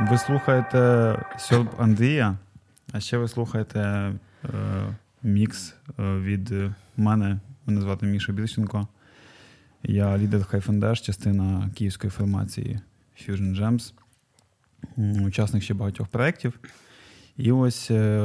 [0.00, 2.38] Ви слухаєте Сьорб Андрія,
[2.92, 4.12] а ще ви слухаєте е,
[5.22, 6.52] мікс е, від
[6.96, 7.38] мене.
[7.66, 8.88] Мене звати Міша Бірченко.
[9.82, 12.80] Я лідер Хайфендеш, частина київської формації
[13.16, 13.92] Fusion Gems,
[15.26, 16.60] учасник ще багатьох проєктів.
[17.36, 18.20] І ось е,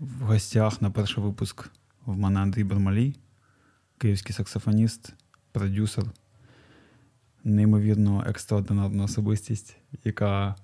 [0.00, 1.70] в гостях на перший випуск
[2.06, 3.14] в мене Андрій Бармалій,
[3.98, 5.12] київський саксофоніст,
[5.52, 6.04] продюсер,
[7.44, 10.54] неймовірно екстраординарна особистість, яка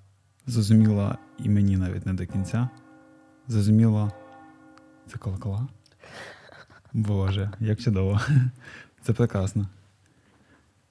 [0.45, 2.69] зрозуміла і мені навіть не до кінця.
[3.47, 4.11] Зрозуміла.
[5.11, 5.67] Це колокола?
[6.93, 8.21] Боже, як чудово.
[9.01, 9.67] Це прекрасно.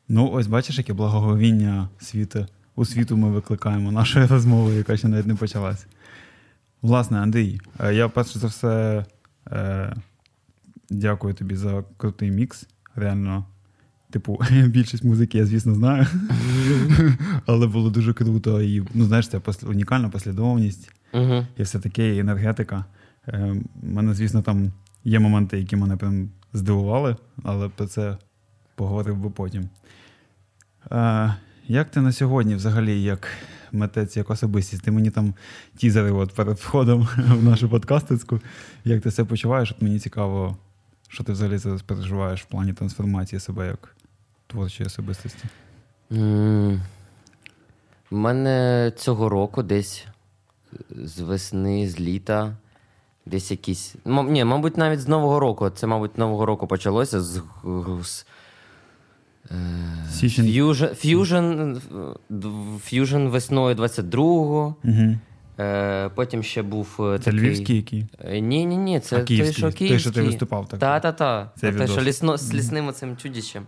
[0.09, 2.47] Ну, ось бачиш, яке благоговіння світу.
[2.77, 5.87] У світу ми викликаємо нашою розмовою, яка ще навіть не почалась.
[6.83, 9.05] Власне, Андрій, е, я перше за все
[9.53, 9.95] е,
[10.91, 12.67] дякую тобі за крутий мікс.
[12.95, 13.45] Реально,
[14.11, 16.07] типу, більшість музики я, звісно, знаю.
[17.47, 18.63] Але було дуже круто.
[18.63, 20.91] І, ну, знаєш, це унікальна послідовність
[21.57, 22.85] і все таке, і енергетика.
[23.29, 24.73] Е, мене, звісно, там
[25.05, 28.17] є моменти, які мене прям здивували, але про це
[28.75, 29.69] поговорив би потім.
[30.93, 31.35] Е,
[31.69, 33.29] як ти на сьогодні, взагалі, як
[33.73, 34.83] митець, як особистість?
[34.83, 35.35] Ти мені там
[35.77, 38.41] тізери от перед входом в нашу подкастицьку.
[38.85, 39.71] Як ти себе почуваєш?
[39.71, 40.57] От Мені цікаво,
[41.15, 43.97] що ти взагалі зараз переживаєш в плані трансформації себе як
[44.47, 45.45] творчої особистості?
[48.11, 50.07] У мене цього року десь
[50.91, 52.57] з весни, з літа,
[53.27, 53.95] десь якісь.
[54.05, 55.71] Ні, мабуть, навіть з Нового року.
[55.71, 57.43] Це, мабуть, Нового року почалося з.
[58.03, 58.25] з
[60.11, 60.43] Ф'южн
[61.05, 61.81] Fusion,
[62.93, 64.75] Fusion весною 22-го.
[64.85, 65.19] Угу.
[65.61, 66.95] Е, Потім ще був.
[66.99, 67.41] Це такий...
[67.41, 68.07] львівський який?
[68.25, 69.89] Ні, ні, ні, це а той, що київський.
[69.89, 70.81] Той, що ти виступав так.
[70.81, 71.51] Та-та-та.
[71.57, 73.67] Це те, що лісно, з лісним оцим чудіщем.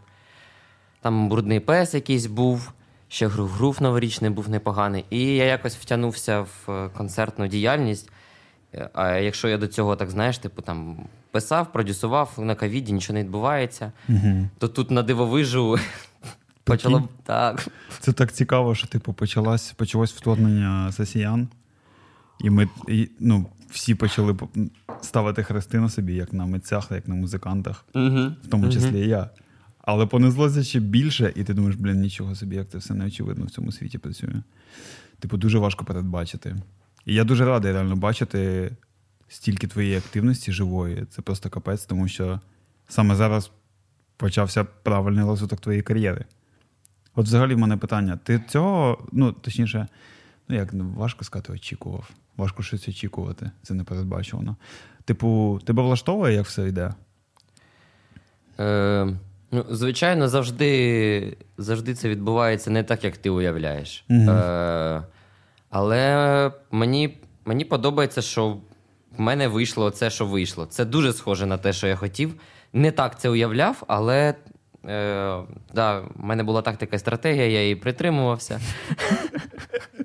[1.01, 2.73] Там брудний пес якийсь був,
[3.09, 5.05] ще грув, грув новорічний був непоганий.
[5.11, 8.11] І я якось втягнувся в е, концертну діяльність.
[8.93, 10.97] А якщо я до цього, так знаєш, типу там
[11.31, 14.49] писав, продюсував на ковіді, нічого не відбувається, угу.
[14.59, 15.79] то тут на дивовижу
[16.65, 17.69] почало так.
[18.01, 21.49] Це так цікаво, що типу почалось, почалось вторгнення росіян,
[22.41, 24.37] і ми і, ну, всі почали
[25.01, 28.33] ставити хрести на собі, як на митцях, як на музикантах, угу.
[28.45, 29.31] в тому числі і я.
[29.81, 33.51] Але понеслося ще більше, і ти думаєш, блін, нічого собі, як це все неочевидно в
[33.51, 34.43] цьому світі працює.
[35.19, 36.57] Типу, дуже важко передбачити.
[37.05, 38.71] І я дуже радий реально бачити
[39.29, 41.05] стільки твоєї активності живої.
[41.11, 42.41] Це просто капець, тому що
[42.89, 43.51] саме зараз
[44.17, 46.25] почався правильний розвиток твоєї кар'єри.
[47.15, 49.89] От взагалі в мене питання: ти цього, ну, точніше,
[50.49, 52.11] ну як важко сказати, очікував.
[52.37, 54.57] Важко щось очікувати, це не передбачувано.
[55.05, 56.95] Типу, тебе влаштовує, як все йде?
[58.61, 59.09] Е,
[59.51, 64.05] ну, Звичайно, завжди завжди це відбувається не так, як ти уявляєш.
[64.11, 64.31] Угу.
[64.31, 65.03] Е,
[65.71, 68.57] Але мені мені подобається, що
[69.19, 70.67] в мене вийшло це, що вийшло.
[70.67, 72.35] Це дуже схоже на те, що я хотів.
[72.73, 74.35] Не так це уявляв, але
[74.85, 75.39] е,
[75.75, 78.61] да, в мене була тактика і стратегія, я її притримувався.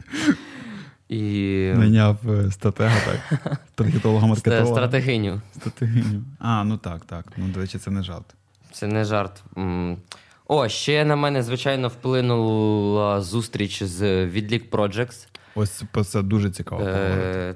[1.12, 1.74] І...
[1.76, 3.60] Наняв е, стратега, так?
[3.76, 5.42] таргетолога маркетолога Стратегиню.
[5.56, 6.24] Стратегиню.
[6.40, 7.26] А, ну так, так.
[7.38, 8.26] Ну, до речі, це не жарт.
[8.72, 9.44] Це не жарт.
[10.48, 15.28] О, ще на мене, звичайно, вплинула зустріч з Відлік Projects.
[15.56, 16.82] Ось про це дуже цікаво.
[16.82, 17.56] Е,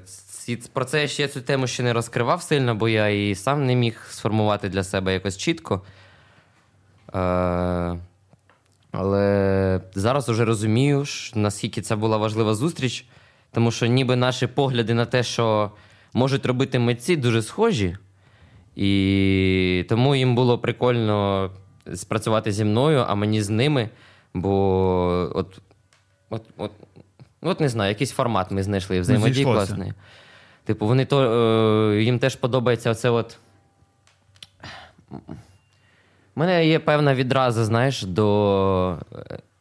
[0.72, 3.74] Про це я ще цю тему ще не розкривав сильно, бо я і сам не
[3.74, 5.82] міг сформувати для себе якось чітко.
[7.14, 7.98] Е,
[8.92, 13.06] але зараз уже розумію, наскільки це була важлива зустріч,
[13.56, 15.70] тому що ніби наші погляди на те, що
[16.12, 17.96] можуть робити митці, дуже схожі.
[18.74, 21.50] І тому їм було прикольно
[21.94, 23.90] спрацювати зі мною, а мені з ними.
[24.34, 25.60] Бо от,
[26.30, 26.70] от, от,
[27.42, 29.92] от не знаю, якийсь формат ми знайшли взаємодії класний.
[30.64, 31.22] Типу, вони то,
[31.92, 33.38] е, їм теж подобається оце от.
[35.12, 35.20] У
[36.34, 38.98] мене є певна відраза, знаєш, до.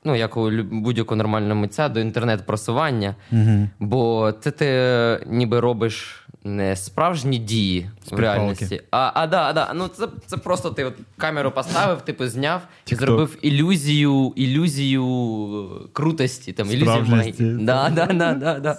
[0.06, 3.16] Ну, як у будь-якого нормального митця, до інтернет-просування.
[3.32, 3.70] Угу.
[3.80, 8.82] Бо ти, ти ніби робиш не справжні дії в реальності.
[8.92, 12.96] А а, да, да, ну це це просто ти от камеру поставив, типу зняв і
[12.96, 16.54] зробив ілюзію ілюзію крутості.
[16.54, 17.58] там, ілюзію.
[17.62, 18.78] Да, да, да, да, да.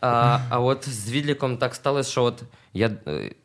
[0.00, 2.42] А а от з відліком так сталося, що от
[2.74, 2.90] я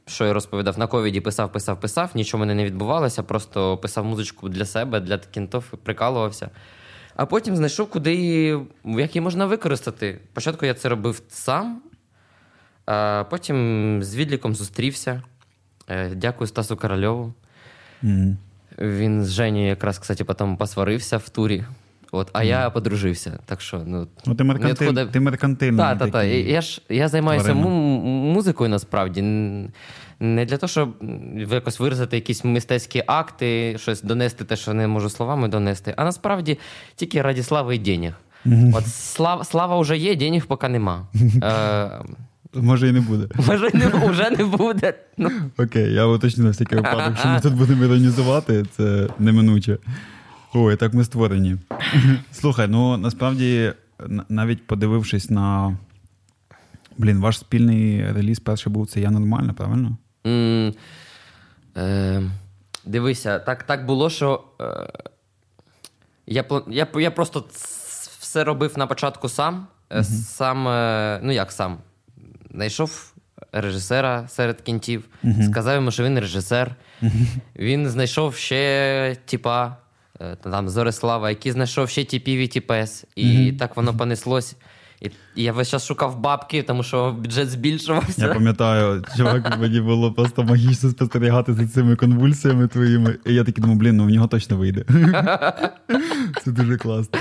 [0.06, 4.50] що я розповідав на ковіді, писав, писав, писав, нічого мене не відбувалося, просто писав музичку
[4.50, 6.50] для себе, для кінтов, прикалувався.
[7.22, 8.16] А потім знайшов, куди
[8.86, 10.20] як її можна використати.
[10.32, 11.82] Спочатку я це робив сам.
[12.86, 15.22] А Потім з відліком зустрівся.
[15.90, 17.34] Е, дякую Стасу Корольову.
[18.02, 18.38] Мгм.
[18.80, 21.64] Він з Женєю якраз, кстати, потім посварився в турі.
[22.12, 23.40] От, а я подружився.
[23.46, 25.78] Так що, ну, Ну, ти, меркантиль, Ніоткуда- ти меркантильний.
[25.78, 26.26] Так, так, так.
[26.28, 27.70] Я ж я займаюся му-
[28.34, 29.22] музикою насправді.
[30.22, 30.96] Не для того, щоб
[31.52, 36.60] якось виразити якісь мистецькі акти, щось донести те, що не можу словами донести, а насправді
[36.96, 38.14] тільки раді слави і денег.
[38.74, 41.08] От слава, слава вже є, денег поки нема.
[41.44, 41.90] Е,
[42.54, 43.28] Може і не буде.
[43.48, 44.94] Може, не, вже не буде.
[45.18, 49.78] Ну, Окей, я уточню на всякий випадок, що ми тут будемо іронізувати, це неминуче.
[50.54, 51.58] Ой, так ми створені.
[52.32, 53.74] Слухай, ну насправді,
[54.30, 55.78] навіть подивившись на.
[56.98, 59.98] Блін, ваш спільний реліз перший був це я нормально, правильно?
[60.28, 60.74] М,
[61.78, 62.22] е,
[62.86, 64.66] дивися, так, так було, що е,
[66.28, 67.46] я, я, я просто
[68.20, 69.68] все робив на початку сам.
[69.94, 71.78] Е, Сам, е, ну як сам,
[72.54, 73.14] знайшов
[73.52, 75.04] режисера серед кінтів,
[75.44, 76.76] сказав йому, що він режисер.
[77.56, 79.78] Він знайшов ще типа.
[80.44, 83.06] Там Зорислава, який знайшов ще тіпів і тіпес.
[83.16, 84.56] І так воно понеслось.
[85.01, 88.27] І я весь час шукав бабки, тому що бюджет збільшувався.
[88.27, 93.18] Я пам'ятаю, чувак, мені було просто магічно спостерігати за цими конвульсіями твоїми.
[93.25, 94.86] І я такий думаю, блін, ну в нього точно вийде.
[96.44, 97.19] Це дуже класно.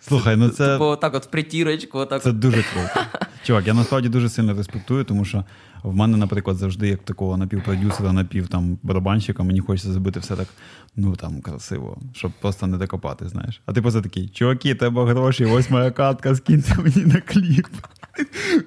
[0.00, 0.72] Слухай, ну це.
[0.72, 3.00] Типу, отак от в притірочку, отак Це дуже круто.
[3.48, 5.44] Чувак, я насправді дуже сильно респектую, тому що
[5.82, 10.48] в мене, наприклад, завжди як такого напівпродюсера, напів там барабанщика, мені хочеться зробити все так,
[10.96, 13.60] ну там красиво, щоб просто не докопати, знаєш.
[13.66, 17.66] А ти просто такий, чуваки, тебе гроші, ось моя катка, скиньте мені на кліп.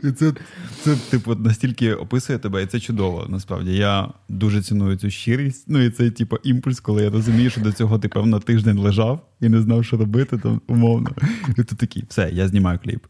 [0.03, 0.33] І це,
[0.81, 3.25] це, типу, настільки описує тебе, і це чудово.
[3.29, 5.65] Насправді я дуже ціную цю щирість.
[5.67, 9.27] Ну і це, типу, імпульс, коли я розумію, що до цього ти певно тиждень лежав
[9.41, 11.09] і не знав, що робити, там умовно.
[11.49, 13.05] І ти такий, все, я знімаю кліп.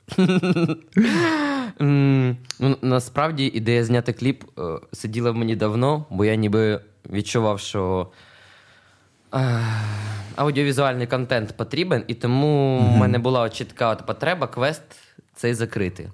[1.80, 4.62] Ну, насправді ідея зняти кліп е,
[4.94, 6.82] сиділа в мені давно, бо я ніби
[7.12, 8.12] відчував, що
[9.34, 9.62] е,
[10.36, 14.84] аудіовізуальний контент потрібен, і тому в мене була чітка от потреба квест
[15.36, 16.12] цей закрити.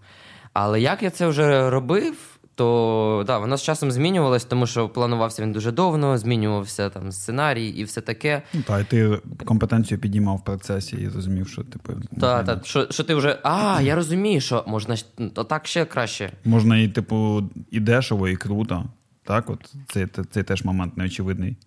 [0.54, 5.44] Але як я це вже робив, то да, воно з часом змінювалось, тому що планувався
[5.44, 8.42] він дуже давно, змінювався там сценарій і все таке.
[8.54, 12.88] Ну, та, і ти компетенцію підіймав в процесі і зрозумів, що типу, Та, та, що,
[12.92, 13.40] що ти вже.
[13.44, 14.96] А, я розумію, що можна
[15.34, 16.32] то так ще краще.
[16.46, 18.86] можна і, типу, і дешево, і круто.
[19.24, 21.58] Так, от цей, цей теж момент неочевидний.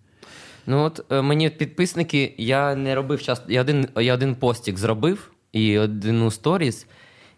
[0.67, 3.51] Ну от е, мені підписники, я не робив часто.
[3.51, 6.87] Я один, я один постік зробив і одну сторіс,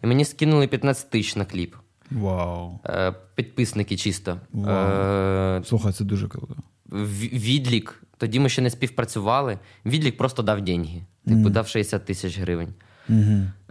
[0.03, 1.75] і мені скинули 15 тисяч на кліп.
[2.13, 2.79] Вау.
[2.85, 4.37] Е, підписники чисто.
[4.53, 5.57] Вау.
[5.59, 6.55] Е, Слухай, це дуже круто.
[6.91, 8.03] відлік.
[8.17, 9.59] Тоді ми ще не співпрацювали.
[9.85, 11.01] Відлік просто дав деньги.
[11.27, 12.73] Типу, дав 60 тисяч гривень.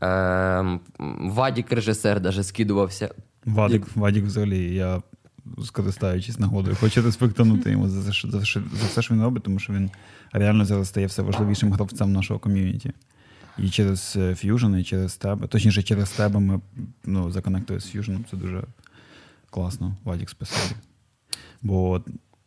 [0.02, 0.78] Е,
[1.20, 3.14] Вадік, режисер, даже скидувався.
[3.44, 5.02] Вадик, Вадик взагалі, я
[5.64, 9.72] скористаючись нагодою, хочу респектанути йому за, за, за, за все, що він робить, тому що
[9.72, 9.90] він
[10.32, 12.92] реально зараз стає все важливішим гравцем нашого ком'юніті.
[13.58, 15.46] І через Fusion, і через тебе.
[15.46, 16.60] Точніше, через тебе ми
[17.04, 18.18] ну, законектує з Fusion.
[18.30, 18.62] Це дуже
[19.50, 19.96] класно.
[20.04, 20.80] Вадік, спасибі.
[21.62, 22.00] Бо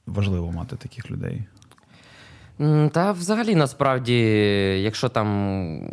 [0.06, 1.44] важливо мати таких людей.
[2.92, 4.18] Та взагалі, насправді,
[4.84, 5.92] якщо там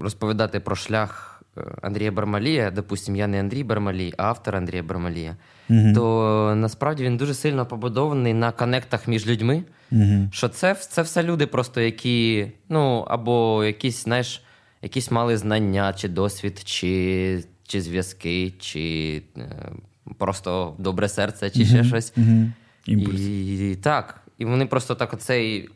[0.00, 5.36] розповідати про шлях е, Андрія Бармалія, допустим, я не Андрій Бармалій, а автор Андрія Бармалія,
[5.68, 5.94] Мгм.
[5.94, 9.64] то насправді він дуже сильно побудований на коннектах між людьми.
[9.92, 10.28] Угу.
[10.32, 14.42] Що це, це все люди, просто які, ну, або якісь, знаєш,
[14.86, 19.72] якісь мали знання, чи досвід, чи, чи зв'язки, чи е,
[20.18, 22.12] просто добре серце, чи ще щось.
[22.16, 22.50] Угу.
[22.86, 23.20] Імпульс.
[23.20, 24.20] І, так.
[24.38, 25.68] І вони просто так оцей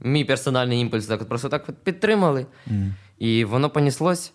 [0.00, 2.46] мій персональний імпульс так просто так підтримали.
[2.66, 2.94] Мгм.
[3.18, 4.32] І воно поніслось.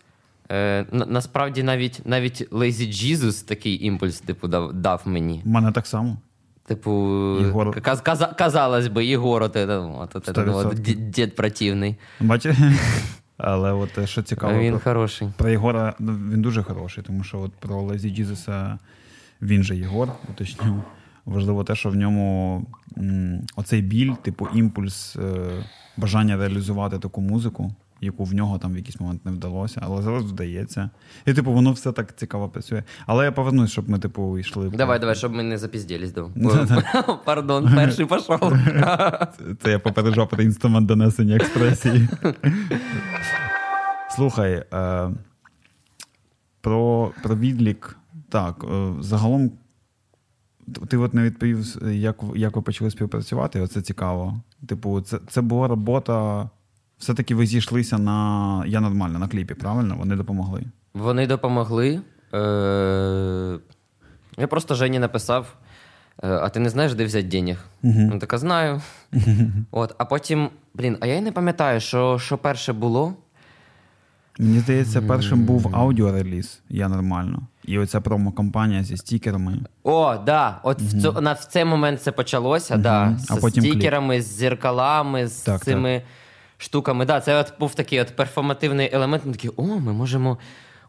[0.52, 5.42] Е, на, насправді навіть навіть Lazy Jesus такий імпульс, типу, дав, дав мені.
[5.46, 6.18] У мене так само.
[6.68, 6.92] Типу,
[7.42, 10.96] Єгор- каз, каза, казалось би, Єгор, от, это, от, от, от, 100%.
[11.10, 11.96] дід противний.
[12.20, 12.56] Бачиш?
[13.44, 15.30] Але от е, що цікаво, Він про- хороший.
[15.38, 18.80] Про Єгора ну, він дуже хороший, тому що от про Лезі Джізеса
[19.42, 20.84] він же Єгор, уточню.
[21.26, 22.66] Важливо те, що в ньому
[22.98, 25.50] м, оцей біль, типу імпульс, е,
[25.98, 30.24] бажання реалізувати таку музику, яку в нього там в якийсь момент не вдалося, але зараз
[30.24, 30.90] вдається.
[31.26, 32.84] І, типу, воно все так цікаво працює.
[33.06, 34.70] Але я повернусь, щоб ми, типу, йшли.
[34.70, 36.14] Давай, давай, щоб ми не запізділись.
[36.14, 36.30] до.
[37.26, 38.40] Пардон, перший пішов.
[38.40, 39.28] Це-
[39.64, 42.10] Це я попереджав про інструмент донесення експресії.
[44.16, 45.10] Слухай, е,
[46.62, 47.98] про, про відлік.
[48.30, 49.52] Так, е, загалом,
[50.88, 54.42] ти от не відповів, як, як ви почали співпрацювати, оце цікаво.
[54.68, 56.50] Типу, це, це була робота.
[57.02, 59.96] Все-таки ви зійшлися на я нормально на кліпі, правильно?
[60.00, 60.64] Вони допомогли.
[60.94, 62.02] Вони допомогли.
[62.34, 63.60] Е,
[64.38, 65.54] Я просто Жені написав.
[66.24, 67.66] Е, а ти не знаєш, де взяти денег?
[67.84, 68.82] Ну, така знаю.
[69.72, 73.14] От, а потім, блін, а я й не пам'ятаю, що, що перше було.
[74.40, 77.42] Мені здається, першим був аудіореліз, я нормально.
[77.66, 79.58] І оця промо-кампанія зі стікерами.
[79.84, 80.60] О, да.
[80.64, 83.18] От в, цю, на, в цей момент це почалося, да.
[83.30, 84.22] А З потім кліп.
[84.22, 86.02] з зеркалами, з Так, цими
[86.62, 87.06] штуками.
[87.06, 89.26] Да, це от був такий от перформативний елемент.
[89.26, 90.38] Ми такі, о, ми можемо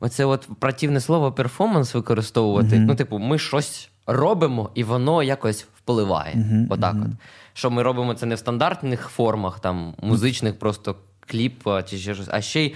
[0.00, 2.78] оце от противне слово перформанс використовувати.
[2.78, 6.66] Ну, типу, ми щось робимо, і воно якось впливає.
[6.70, 7.10] Отак от.
[7.54, 12.28] Що ми робимо це не в стандартних формах, там, музичних, просто кліп чи ще щось,
[12.30, 12.74] а ще й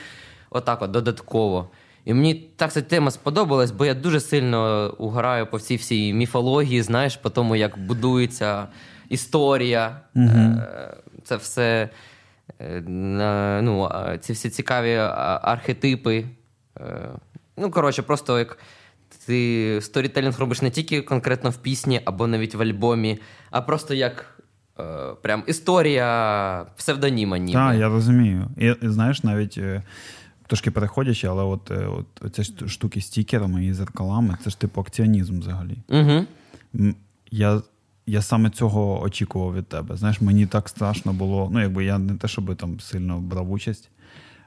[0.50, 1.68] отак от додатково.
[2.04, 6.82] І мені так ця тема сподобалась, бо я дуже сильно угораю по всій всій міфології,
[6.82, 8.68] знаєш, по тому, як будується
[9.08, 10.00] історія.
[10.16, 11.88] Е, Це все
[12.86, 14.94] ну, ці всі цікаві
[15.42, 16.24] архетипи.
[16.80, 17.08] Е,
[17.58, 18.58] Ну, коротше, просто як
[19.26, 23.18] ти сторітелінг робиш не тільки конкретно в пісні або навіть в альбомі,
[23.50, 24.42] а просто як
[24.80, 24.84] е,
[25.22, 27.52] прям історія псевдоніма ніби.
[27.52, 28.48] Так, я розумію.
[28.56, 29.82] І, і знаєш, навіть е,
[30.46, 31.88] трошки переходячи, але от, е,
[32.20, 35.76] от ці штуки з стікерами і зеркалами, це ж типу акціонізм взагалі.
[35.88, 36.26] Угу.
[37.30, 37.62] Я,
[38.06, 39.96] я саме цього очікував від тебе.
[39.96, 41.48] Знаєш, мені так страшно було.
[41.52, 43.90] Ну, якби я не те, щоб там сильно брав участь,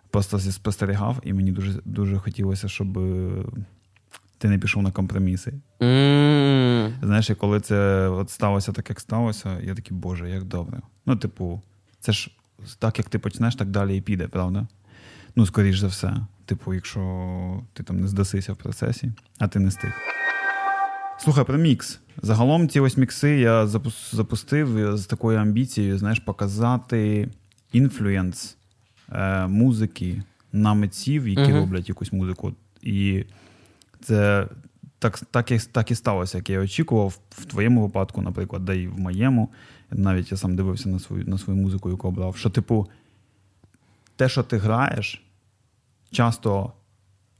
[0.10, 3.30] просто спостерігав, і мені дуже, дуже хотілося, щоб е,
[4.38, 5.54] ти не пішов на компроміси.
[5.82, 10.82] м Знаєш, і коли це от сталося так, як сталося, я такий, боже, як добре.
[11.06, 11.62] Ну, типу,
[12.00, 12.32] це ж
[12.80, 14.68] так, як ти почнеш, так далі і піде, правда?
[15.36, 16.16] Ну, скоріш за все.
[16.46, 19.94] Типу, якщо ти там не здасися в процесі, а ти не стиг.
[21.24, 22.00] Слухай, про мікс.
[22.22, 23.68] Загалом ці ось мікси я
[24.12, 27.30] запустив з такою амбіцією, знаєш, показати
[27.74, 28.58] інфлюенс
[29.12, 31.56] е, музики на митців, які Мгм.
[31.56, 32.54] роблять якусь музику.
[32.82, 33.26] І
[34.02, 34.48] це
[35.00, 38.88] так, так, і, так і сталося, як я очікував в твоєму випадку, наприклад, да і
[38.88, 39.50] в моєму.
[39.92, 42.38] Навіть я сам дивився на свою, на свою музику, яку обрав.
[42.38, 42.88] Що, типу,
[44.16, 45.24] те, що ти граєш,
[46.12, 46.74] часто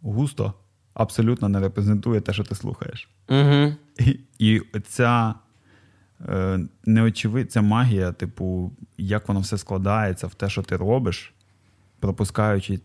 [0.02, 0.54] густо
[1.00, 3.10] абсолютно не репрезентує те, що ти слухаєш.
[3.30, 3.74] Угу.
[4.00, 5.34] І, і ця
[6.30, 11.34] е, неочевидь, магія, типу, як воно все складається в те, що ти робиш,
[12.00, 12.80] пропускаючи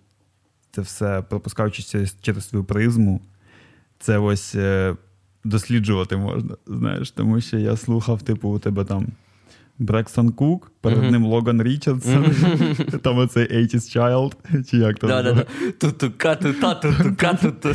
[0.71, 3.21] це все, пропускаючи через, через свою призму,
[3.99, 4.97] це ось е,
[5.45, 6.57] досліджувати можна.
[6.67, 9.07] Знаєш, тому що я слухав, типу, у тебе там.
[9.79, 11.11] Брексон Кук, перед Мгм.
[11.11, 12.25] ним Логан Річардсон,
[13.03, 14.33] там оцей 80's Child,
[14.71, 15.11] чи як там.
[15.11, 15.45] Да, да, да.
[15.81, 17.75] Ту-ту-ка, ту-та, ту-ту-ка, ту-ту.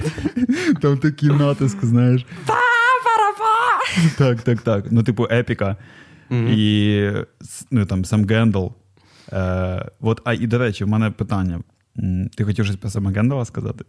[0.82, 2.26] Там такий натиск, знаєш.
[4.18, 4.86] Так, так, так.
[4.92, 5.78] Ну, типу, епіка.
[6.32, 7.10] І
[7.72, 8.68] ну, там сам Handle.
[9.34, 11.60] Е, от, а і до речі, в мене питання.
[12.38, 13.86] Ти хотів щось про саме Гендла сказати?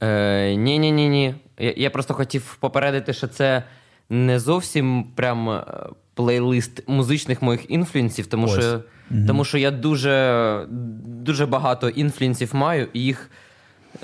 [0.00, 1.34] Е, ні, ні, ні, ні.
[1.58, 3.62] Я, я просто хотів попередити, що це
[4.10, 5.64] не зовсім прям е,
[6.14, 8.52] плейлист музичних моїх інфлюенсів, тому Ось.
[8.52, 8.80] що,
[9.26, 10.66] тому що я дуже,
[11.06, 13.30] дуже багато інфлюенсів маю, і їх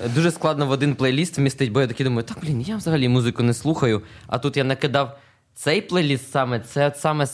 [0.05, 3.09] е, дуже складно в один плейліст вмістити, бо я такий думаю, так, блін, я взагалі
[3.09, 4.03] музику не слухаю.
[4.27, 5.19] А тут я накидав
[5.55, 7.27] цей плейліст саме, це саме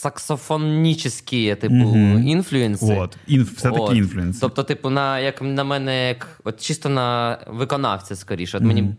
[0.00, 2.96] саксофонічні, типу, інфлюенси.
[3.00, 3.96] От, інф, все-таки От.
[3.96, 4.38] інфлюенс.
[4.38, 8.56] Тобто, типу, на як на мене, як от чисто на виконавця, скоріше.
[8.56, 8.94] От мені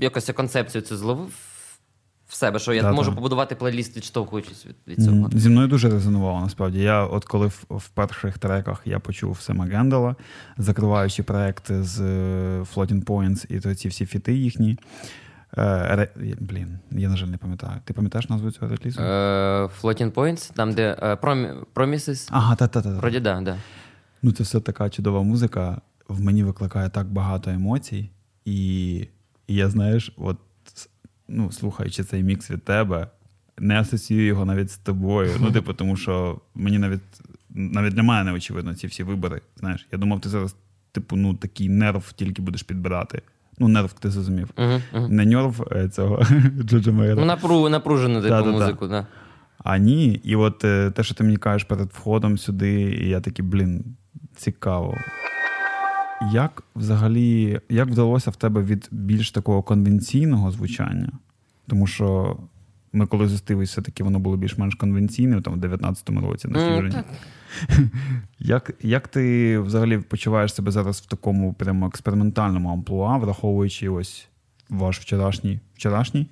[0.00, 1.30] якось я концепцію цю зловив
[2.34, 2.94] в себе, що я Та-та.
[2.94, 5.30] можу побудувати плейліст, відштовхуючись від, від цього.
[5.34, 6.78] Зі мною дуже резонувало насправді.
[6.78, 10.16] Я, от коли в, в перших треках я почув Сема Гендала,
[10.58, 14.78] закриваючи проекти з е, Floating Points і то ці всі фіти їхні.
[15.56, 15.62] Е,
[15.96, 17.80] ре- блін, я, на жаль, не пам'ятаю.
[17.84, 19.00] Ти пам'ятаєш назву цього релізу?
[19.00, 19.04] Е,
[19.82, 21.14] Floating Points, там, де е,
[21.74, 22.90] Promises, Ага, та-та-та.
[22.98, 23.56] вроді, да, да.
[24.22, 25.80] Ну, це все така чудова музика.
[26.08, 28.10] В мені викликає так багато емоцій,
[28.44, 28.94] і,
[29.46, 30.36] і я, знаєш, от
[31.28, 33.06] ну, слухаючи цей мікс від тебе,
[33.58, 35.30] не асоціюю його навіть з тобою.
[35.40, 37.00] Ну, типу, тому що мені навіть
[37.50, 39.40] навіть для мене не очевидно ці всі вибори.
[39.56, 40.56] Знаєш, я думав, ти зараз,
[40.92, 43.22] типу, ну такий нерв тільки будеш підбирати.
[43.58, 44.50] Ну, нерв, ти зрозумів.
[45.08, 46.22] Не нерв е, цього
[46.64, 47.20] Джоджа Мейера.
[47.20, 48.58] Ну, напру, напружену типу Да-да-да.
[48.58, 49.06] музику, да.
[49.58, 53.20] А ні, і от е, те, що ти мені кажеш перед входом сюди, і я
[53.20, 53.84] такий, блін,
[54.36, 54.96] цікаво.
[56.32, 61.12] Як взагалі, як вдалося в тебе від більш такого конвенційного звучання?
[61.68, 62.36] Тому що
[62.92, 66.92] ми коли зустрілися, все-таки воно було більш-менш конвенційне, там в 19-му році на Ну, фьюжені.
[66.94, 67.06] так.
[68.38, 74.28] Як, як ти взагалі почуваєш себе зараз в такому прямо експериментальному амплуа, враховуючи ось
[74.70, 76.26] ваш вчорашній вчорашній?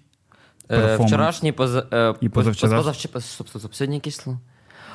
[0.70, 4.40] Е, вчорашній, поза, е, І позавчораш- позавчор- стоп, стоп, стоп, сьогодні яке число?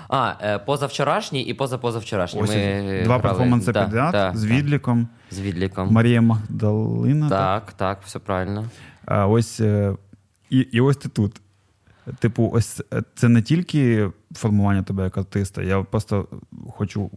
[0.09, 2.41] А, е, позавчорашній і позапозавчорашній.
[2.41, 5.07] Ось Ми е, два перформанси Да, підряд да, з відліком.
[5.31, 5.91] З відліком.
[5.91, 7.29] Марія Магдалина.
[7.29, 7.65] так?
[7.65, 8.65] Так, так, все правильно.
[9.05, 9.95] А ось, е,
[10.49, 11.41] і, і ось ти тут.
[12.19, 12.81] типу, ось
[13.15, 15.61] це не тільки формування тебе як артиста.
[15.61, 16.27] Я просто
[16.69, 17.11] хочу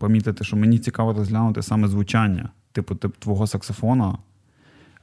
[0.00, 2.48] помітити, що мені цікаво розглянути саме звучання.
[2.72, 4.18] Типу, тип твого саксофона.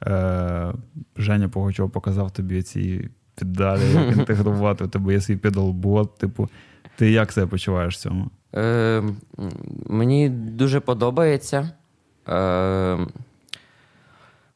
[0.06, 0.72] Е,
[1.16, 4.84] Женя Погачов показав тобі ці піддалі, як інтегрувати.
[4.84, 6.18] У тебе є свій педалбот.
[6.18, 6.48] Типу,
[7.00, 8.30] ти як себе почуваєш в цьому?
[8.54, 9.02] Е,
[9.86, 11.70] Мені дуже подобається.
[12.28, 12.94] Е,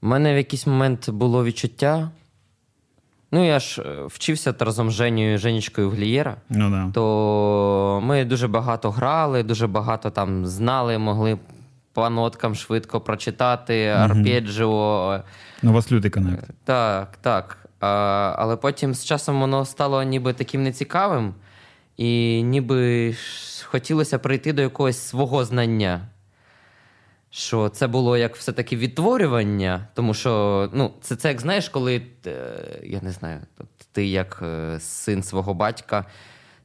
[0.03, 2.11] У мене в якийсь момент було відчуття.
[3.33, 6.91] Ну, я ж е, вчився разом з Женєю Женічкою Глієра, ну, да.
[6.95, 11.39] то ми дуже багато грали, дуже багато там знали, могли
[11.93, 15.21] по ноткам швидко прочитати, арпеджіо.
[15.63, 16.51] Ну, у вас лютий connect.
[16.65, 17.69] Так, так.
[17.81, 21.35] А, Але потім з часом воно стало ніби таким нецікавим,
[21.97, 23.15] і ніби
[23.65, 26.09] хотілося прийти до якогось свого знання.
[27.31, 32.33] Що це було як все-таки відтворювання, тому що ну, це це як знаєш, коли е,
[32.83, 33.41] я не знаю,
[33.93, 36.05] ти як е, син свого батька,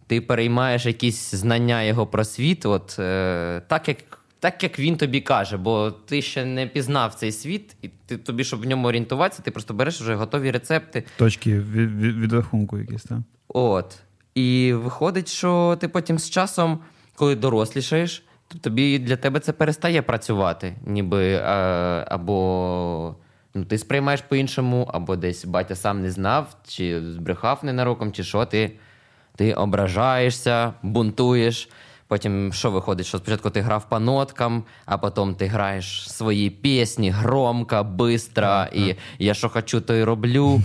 [0.07, 3.97] ти переймаєш якісь знання його про світ, от е, так як
[4.39, 8.43] так, як він тобі каже, бо ти ще не пізнав цей світ, і ти тобі,
[8.43, 11.03] щоб в ньому орієнтуватися, ти просто береш вже готові рецепти.
[11.17, 13.19] Точки від, від, відрахунку якісь, так?
[13.47, 13.99] От.
[14.39, 16.79] І виходить, що ти потім з часом,
[17.15, 23.15] коли дорослішаєш, то тобі для тебе це перестає працювати, ніби а, або
[23.53, 28.45] ну, ти сприймаєш по-іншому, або десь батя сам не знав, чи збрехав ненароком, чи що
[28.45, 28.71] ти,
[29.35, 31.69] ти ображаєшся, бунтуєш.
[32.07, 33.05] Потім що виходить?
[33.05, 38.95] Що спочатку ти грав по ноткам, а потім ти граєш свої пісні громко, бистро, і
[39.19, 40.61] я що хочу, то й роблю.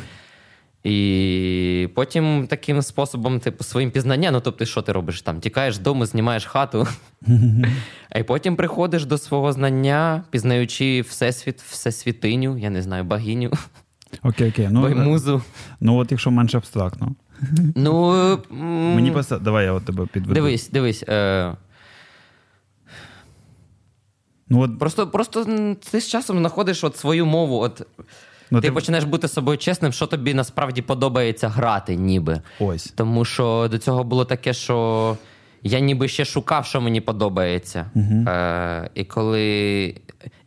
[0.85, 5.41] І потім таким способом, типу, своїм пізнанням, ну тобто, що ти робиш там?
[5.41, 6.87] Тікаєш дому, знімаєш хату,
[8.11, 13.51] а потім приходиш до свого знання, пізнаючи всесвіт, всесвітиню, я не знаю, богиню.
[14.23, 14.69] Окей, окей.
[14.71, 15.43] Ну, Баймузу.
[15.81, 17.15] Ну, от якщо менше абстрактно.
[17.75, 18.39] Ну,
[18.95, 19.39] Мені просто.
[19.39, 20.35] Давай я от тебе підведу.
[20.35, 21.05] Дивись, дивись.
[21.09, 21.55] Е...
[24.49, 24.79] Ну, от...
[24.79, 25.45] Просто просто
[25.91, 27.59] ти з часом знаходиш от свою мову.
[27.59, 27.87] От
[28.51, 32.41] Ну, Ти, ти почнеш бути собою чесним, що тобі насправді подобається грати, ніби.
[32.61, 32.85] Ось.
[32.85, 35.17] Тому що до цього було таке, що
[35.63, 37.91] я ніби ще шукав, що мені подобається.
[37.95, 38.29] Угу.
[38.29, 39.95] Е, І коли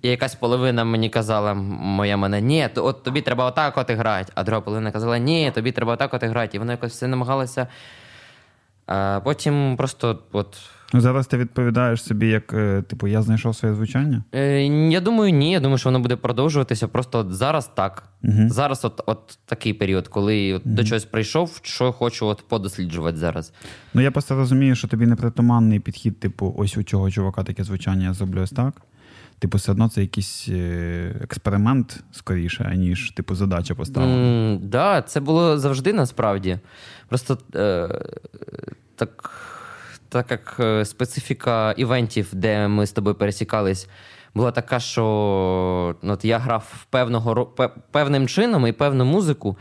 [0.01, 4.31] і якась половина мені казала, моя мене, ні, то от тобі треба отак от грати,
[4.35, 6.57] а друга половина казала, ні, тобі треба отак от грати.
[6.57, 7.67] І вона якось все намагалася.
[8.85, 10.57] А Потім просто от.
[10.93, 14.23] Ну, зараз ти відповідаєш собі, як е, типу, я знайшов своє звучання?
[14.33, 15.51] Е, Я думаю, ні.
[15.51, 16.87] Я думаю, що воно буде продовжуватися.
[16.87, 18.03] Просто от зараз так.
[18.23, 18.49] Угу.
[18.49, 20.61] Зараз от от такий період, коли угу.
[20.65, 23.53] до чогось прийшов, що хочу от подосліджувати зараз.
[23.93, 27.63] Ну я просто розумію, що тобі не притаманний підхід, типу, ось у цього чувака таке
[27.63, 28.81] звучання я зроблю ось так.
[29.39, 34.55] Типу, все одно це якийсь е, експеримент скоріше, аніж типу задача поставлена.
[34.55, 36.59] Так, mm, да, це було завжди насправді.
[37.09, 37.89] Просто е,
[38.95, 39.31] так
[40.09, 43.87] так як е, специфіка івентів, де ми з тобою пересікались,
[44.35, 47.53] була така, що ну, от я грав певного
[47.91, 49.57] певним чином і певну музику,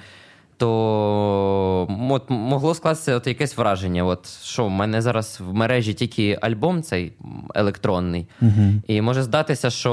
[0.56, 4.04] то от, могло скластися от якесь враження.
[4.04, 7.12] От що в мене зараз в мережі тільки альбом цей
[7.54, 9.92] електронний, uh і може здатися, що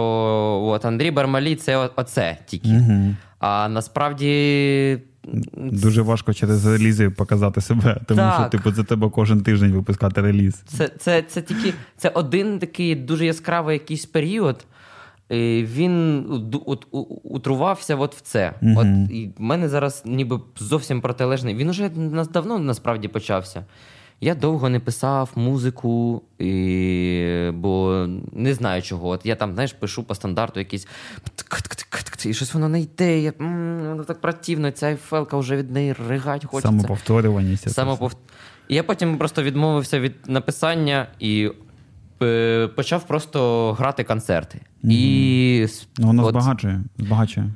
[0.65, 2.69] от Андрій Бармалі це оце тільки.
[2.69, 4.99] uh А насправді
[5.57, 8.39] Дуже важко через релізи показати себе, тому так.
[8.39, 10.63] що типу за тебе кожен тиждень випускати реліз.
[10.65, 14.65] Це це, це тільки це один такий дуже яскравий якийсь період.
[15.29, 16.25] Він
[16.65, 16.87] от,
[17.23, 18.53] утрувався от в це.
[18.61, 18.79] Mm-hmm.
[18.79, 21.55] От і в мене зараз ніби зовсім протилежний.
[21.55, 21.89] Він уже
[22.33, 23.65] давно насправді почався.
[24.23, 27.49] Я довго не писав музику, і...
[27.53, 29.09] бо не знаю чого.
[29.09, 30.87] От Я там, знаєш, пишу по стандарту якісь
[32.25, 33.19] і щось воно не йде.
[33.19, 33.33] Я...
[33.39, 36.67] Воно так противно, ця фелка вже від неї ригать хочеться.
[36.67, 37.69] Самоповторюваність.
[37.69, 38.15] Самопов...
[38.67, 41.51] І я потім просто відмовився від написання і
[42.21, 44.57] е, почав просто грати концерти.
[44.57, 44.91] Mm-hmm.
[44.91, 45.67] І...
[45.97, 46.29] Ну, Воно от...
[46.29, 46.83] збагачує.
[46.97, 47.53] збагачує.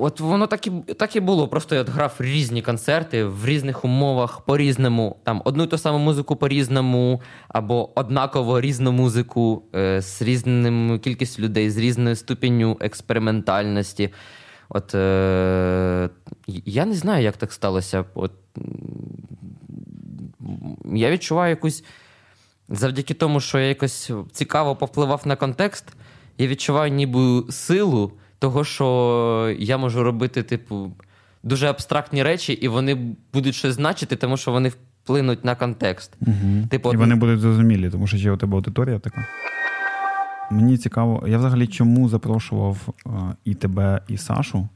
[0.00, 1.48] От воно так і так і було.
[1.48, 5.16] Просто я грав різні концерти в різних умовах по-різному.
[5.24, 11.42] Там одну і ту саму музику по-різному, або однаково різну музику е, з різним кількістю
[11.42, 14.12] людей, з різною ступенню експериментальності.
[14.68, 16.10] От е,
[16.46, 18.04] я не знаю, як так сталося.
[18.14, 18.32] От,
[20.94, 21.84] Я відчуваю якусь
[22.68, 25.84] завдяки тому, що я якось цікаво повпливав на контекст,
[26.38, 30.92] я відчуваю ніби силу того, що я можу робити, типу,
[31.42, 36.16] дуже абстрактні речі, і вони будуть щось значити, тому що вони вплинуть на контекст.
[36.20, 36.66] Угу.
[36.70, 39.26] Типу, І вони будуть зрозумілі, тому що ще у тебе аудиторія така.
[40.50, 43.10] Мені цікаво, я взагалі чому запрошував е,
[43.44, 44.68] і тебе, і Сашу,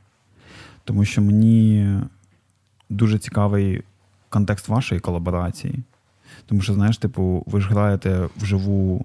[0.84, 1.88] тому що мені
[2.90, 3.82] дуже цікавий
[4.28, 5.78] контекст вашої колаборації.
[6.46, 9.04] Тому що, знаєш, типу, ви ж граєте вживу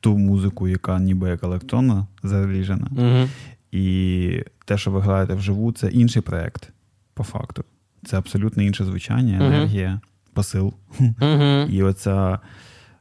[0.00, 2.86] ту музику, яка ніби як електронна заріжена.
[2.90, 3.28] Угу.
[3.72, 6.72] І те, що ви граєте вживу, це інший проєкт,
[7.14, 7.64] по факту.
[8.04, 10.00] Це абсолютно інше звучання, енергія,
[10.32, 10.74] посил.
[11.00, 11.66] Угу.
[11.70, 12.38] І оця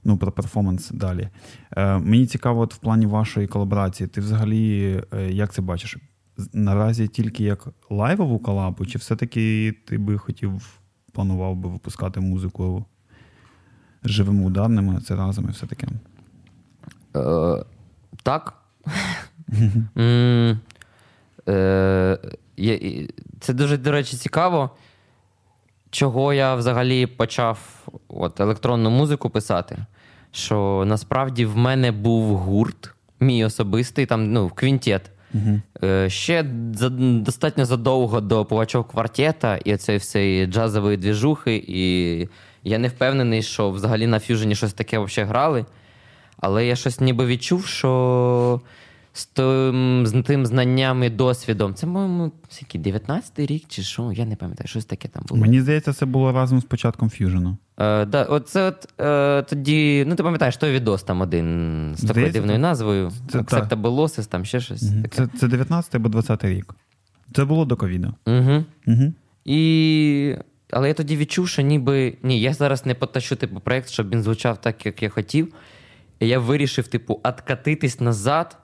[0.03, 1.29] ну, про перформанс далі.
[1.77, 5.97] Е, мені цікаво, от в плані вашої колаборації, ти взагалі е, як це бачиш?
[6.53, 10.79] Наразі тільки як лайвову колабу, чи все-таки ти би хотів,
[11.13, 12.85] планував би випускати музику
[14.03, 15.87] живими ударними, це разом і все таке?
[17.15, 17.65] Е,
[18.23, 18.53] так.
[21.47, 22.17] Е,
[23.39, 24.69] Це дуже, до речі, цікаво.
[25.91, 29.77] Чого я взагалі почав от, електронну музику писати.
[30.31, 35.11] Що насправді в мене був гурт, мій особистий, там, ну, квінтет.
[35.83, 41.63] Е, Ще за, достатньо задовго до Пугачов квартета і цієї всієї джазової двіжухи.
[41.67, 42.27] І
[42.63, 45.65] я не впевнений, що взагалі на фюжені щось таке взагалі грали.
[46.37, 48.61] Але я щось ніби відчув, що
[49.19, 51.73] з тим, з тим знанням і досвідом.
[51.73, 54.11] Це, моєму скільки, 19-й рік чи що?
[54.11, 55.41] Я не пам'ятаю, щось таке там було.
[55.41, 57.57] Мені здається, це було разом з початком ф'южену.
[57.77, 62.31] Е, да, оце от, е, тоді, ну ти пам'ятаєш, той відос там один з такою
[62.31, 63.11] дивною назвою.
[63.31, 65.01] Це Losses, там ще щось Мгм.
[65.01, 65.15] таке.
[65.15, 66.75] Це, це 19 або 20 рік.
[67.35, 68.13] Це було до ковіду.
[68.27, 68.65] Угу.
[68.87, 69.13] Угу.
[69.45, 70.35] І...
[70.71, 74.23] Але я тоді відчув, що ніби ні, я зараз не потащу типу, проєкт, щоб він
[74.23, 75.53] звучав так, як я хотів.
[76.19, 78.57] І я вирішив, типу, откатитись назад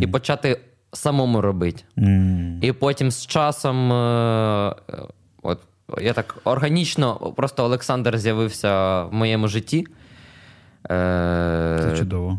[0.00, 0.60] і почати
[0.92, 1.82] самому робити.
[2.60, 5.02] І потім з часом, е, е,
[5.42, 5.58] от
[6.00, 9.86] я так органічно, просто Олександр з'явився в моєму житті.
[10.90, 12.38] Е, Це чудово.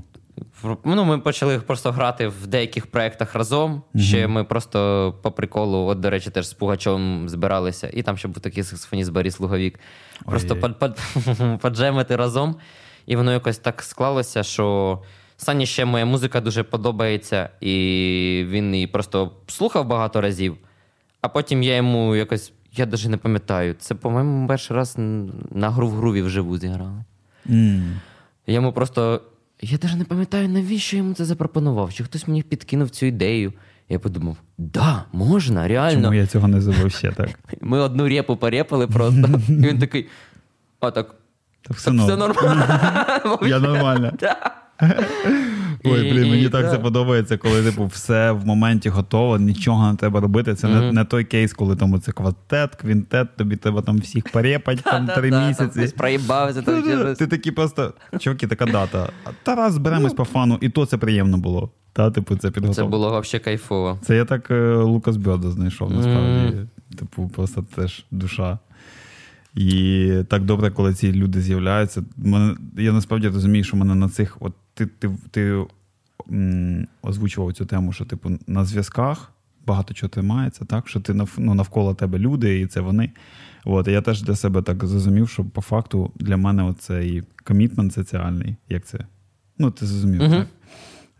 [0.83, 3.81] Ну, ми почали просто грати в деяких проєктах разом.
[3.95, 7.89] Ще ми просто по приколу, от, до речі, теж з Пугачовим збиралися.
[7.93, 9.79] І там ще був такий саксофоніст Борис Луговік.
[10.25, 10.57] Просто
[11.61, 12.55] поджемити разом.
[13.05, 14.99] І воно якось так склалося, що
[15.43, 20.57] Сані ще моя музика дуже подобається, і він її просто слухав багато разів.
[21.21, 23.75] А потім я йому якось, я навіть не пам'ятаю.
[23.79, 24.95] Це, по-моєму, перший раз
[25.51, 27.03] на гру в груві вживу зіграли.
[27.49, 27.99] М.
[28.47, 29.21] Я йому просто.
[29.61, 31.93] Я навіть не пам'ятаю, навіщо йому це запропонував.
[31.93, 33.53] Чи хтось мені підкинув цю ідею.
[33.89, 36.01] Я подумав: да, можна, реально.
[36.01, 37.29] Чому я цього не зробив ще так?
[37.61, 39.39] Ми одну репу порепали просто.
[39.49, 40.07] І він такий.
[40.79, 41.15] А так.
[41.61, 42.65] Та все, Все нормально.
[43.47, 44.11] Я нормально.
[45.85, 50.19] Ой, блін, мені так це подобається, коли типу все в моменті готово, нічого не треба
[50.19, 50.55] робити.
[50.55, 54.81] Це не, не той кейс, коли там оце квартет, квінтет, тобі треба там всіх порепати
[54.83, 55.79] там три місяці.
[57.15, 59.09] Ти такий просто, чуваки, така дата.
[59.23, 61.71] А Тарас, зберемось по фану, і то це приємно було.
[61.93, 63.99] Та, типу, це Це було взагалі кайфово.
[64.01, 66.57] Це я так е, Лукас Бьода знайшов, насправді.
[66.99, 68.59] Типу, просто теж душа.
[69.55, 72.03] І так добре, коли ці люди з'являються.
[72.17, 74.37] Мене, я насправді розумію, що мене на цих.
[74.39, 75.65] От ти, ти, ти
[76.31, 79.31] м, озвучував цю тему, що типу на зв'язках
[79.65, 80.87] багато чого тримається, так?
[80.87, 83.11] Що ти ну, навколо тебе люди, і це вони.
[83.65, 87.93] От, і я теж для себе так зрозумів, що по факту для мене оцей комітмент
[87.93, 88.99] соціальний, як це?
[89.57, 90.31] Ну, ти зрозумів, Мгм.
[90.31, 90.47] так?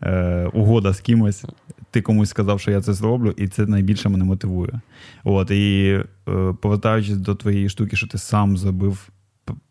[0.02, 1.44] Е, угода з кимось,
[1.90, 4.80] ти комусь сказав, що я це зроблю, і це найбільше мене мотивує.
[5.24, 9.08] От, і е, повертаючись до твоєї штуки, що ти сам зробив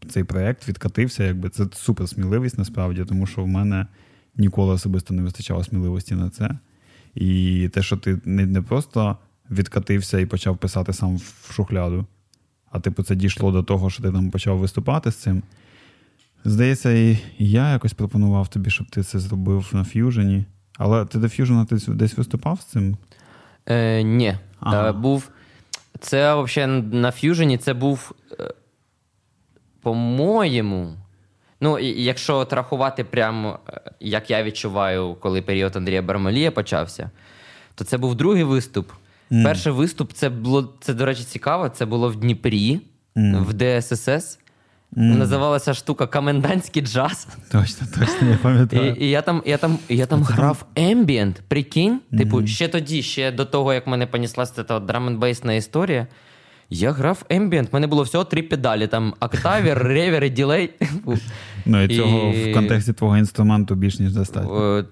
[0.10, 3.88] цей проект, відкатився, якби це супер сміливість насправді, тому що в мене
[4.36, 6.50] ніколи особисто не вистачало сміливості на це.
[7.16, 9.18] І те, що ти не, не просто
[9.52, 12.06] відкатився і почав писати сам в шухляду,
[12.72, 15.44] а типу це дійшло до того, що ти там почав виступати з цим.
[16.46, 20.46] Здається, і я якось пропонував тобі, щоб ти це зробив на ф'южені.
[20.78, 22.98] Але ти до ф'южена ти десь виступав з цим?
[23.66, 24.38] Е, ні.
[24.60, 24.90] Ага.
[24.90, 25.30] Е, був.
[26.00, 28.12] Це взагалі на ф'южені це був.
[29.84, 30.94] По-моєму.
[31.62, 37.10] Ну, і- якщо от рахувати прямо, е, як я відчуваю, коли період Андрія Бармалія почався,
[37.76, 38.92] то це був другий виступ.
[39.30, 39.44] Мгм.
[39.44, 41.70] Перший виступ це було, це, до речі, цікаво.
[41.70, 42.80] Це було в Дніпрі,
[43.16, 43.46] Мгм.
[43.46, 44.40] в ДССС.
[44.92, 45.18] Мгм.
[45.18, 47.28] Називалася штука Комендантський джаз.
[47.52, 48.96] Точно, точно, я пам'ятаю.
[49.00, 52.00] і я там, я там, я там грав ембієнт, прикинь.
[52.18, 56.08] Типу, ще тоді, ще до того, як мене понеслася ця драм-н-бейсна історія.
[56.70, 57.70] Я грав ембієнт.
[57.72, 60.70] У мене було всього три педалі: там октавір, ревер і ділей.
[61.66, 64.86] Ну і цього в контексті твого інструменту більш ніж достатньо.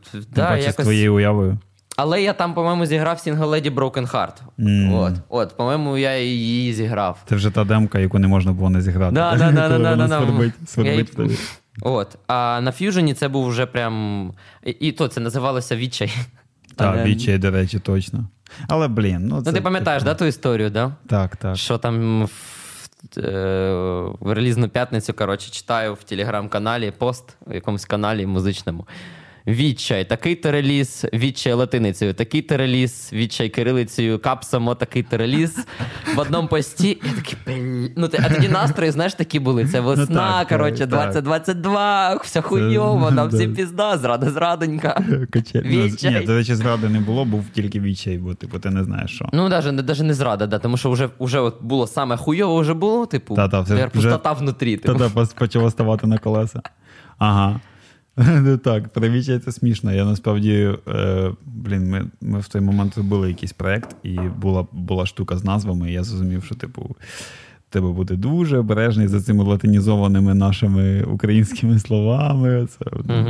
[0.71, 1.57] З твоєю уявою.
[1.97, 4.33] Але я там, по-моєму, зіграв Single Lady Broken Heart.
[4.57, 4.93] Мгм.
[4.93, 7.17] От, от, по-моєму, я її зіграв.
[7.29, 9.15] Це вже та демка, яку не можна було не зіграти.
[9.15, 10.17] Да, да, да, да, да, да.
[10.19, 11.37] свербить, Я свербить її-
[11.81, 12.17] От.
[12.27, 14.33] А на ф'южені це був вже прям.
[14.65, 16.11] І, і то це називалося відчай.
[16.81, 18.25] Так, відчай, до речі, точно.
[18.67, 19.51] Але, блін, ну це...
[19.51, 20.91] Ну, ти пам'ятаєш, так, да, ту історію, да?
[21.07, 21.55] Так, так.
[21.57, 22.31] Що там в
[23.17, 23.71] е,
[24.19, 28.87] в релізну п'ятницю коротше, читаю в телеграм-каналі пост в якомусь каналі музичному.
[29.47, 35.65] Відчай, такий-то реліз, відчай латиницею, такий-то реліз, відчай кирилицею, капсамо, такий-то реліз.
[36.15, 36.97] В одному пості.
[37.05, 37.37] Я такий,
[37.97, 39.65] ну, ти- а тоді настрої, знаєш, такі були.
[39.67, 43.37] Це весна, Ну, коротше, 2022, все хуйово, нам да.
[43.37, 45.03] всім пізда, зрада зрадонька.
[45.65, 46.19] Відчай.
[46.19, 49.29] Ні, до речі, зради не було, був тільки відчай, бо типу ти не знаєш що.
[49.33, 52.59] Ну, навіть, не- навіть не зрада, да, тому що вже, вже от було саме хуйово,
[52.59, 54.77] вже було, типу, тепер вже- пустота внутрі.
[54.77, 54.99] Типу.
[54.99, 56.61] Та-та, почало ставати на колеса.
[57.17, 57.59] Ага.
[58.41, 59.93] Ну так, перевічай це смішно.
[59.93, 65.05] Я насправді, е, блін, ми, ми в той момент робили якийсь проєкт, і була, була
[65.05, 66.95] штука з назвами, і я зрозумів, що, типу,
[67.69, 72.67] треба бути дуже обережний за цими латинізованими нашими українськими словами.
[72.67, 72.85] Це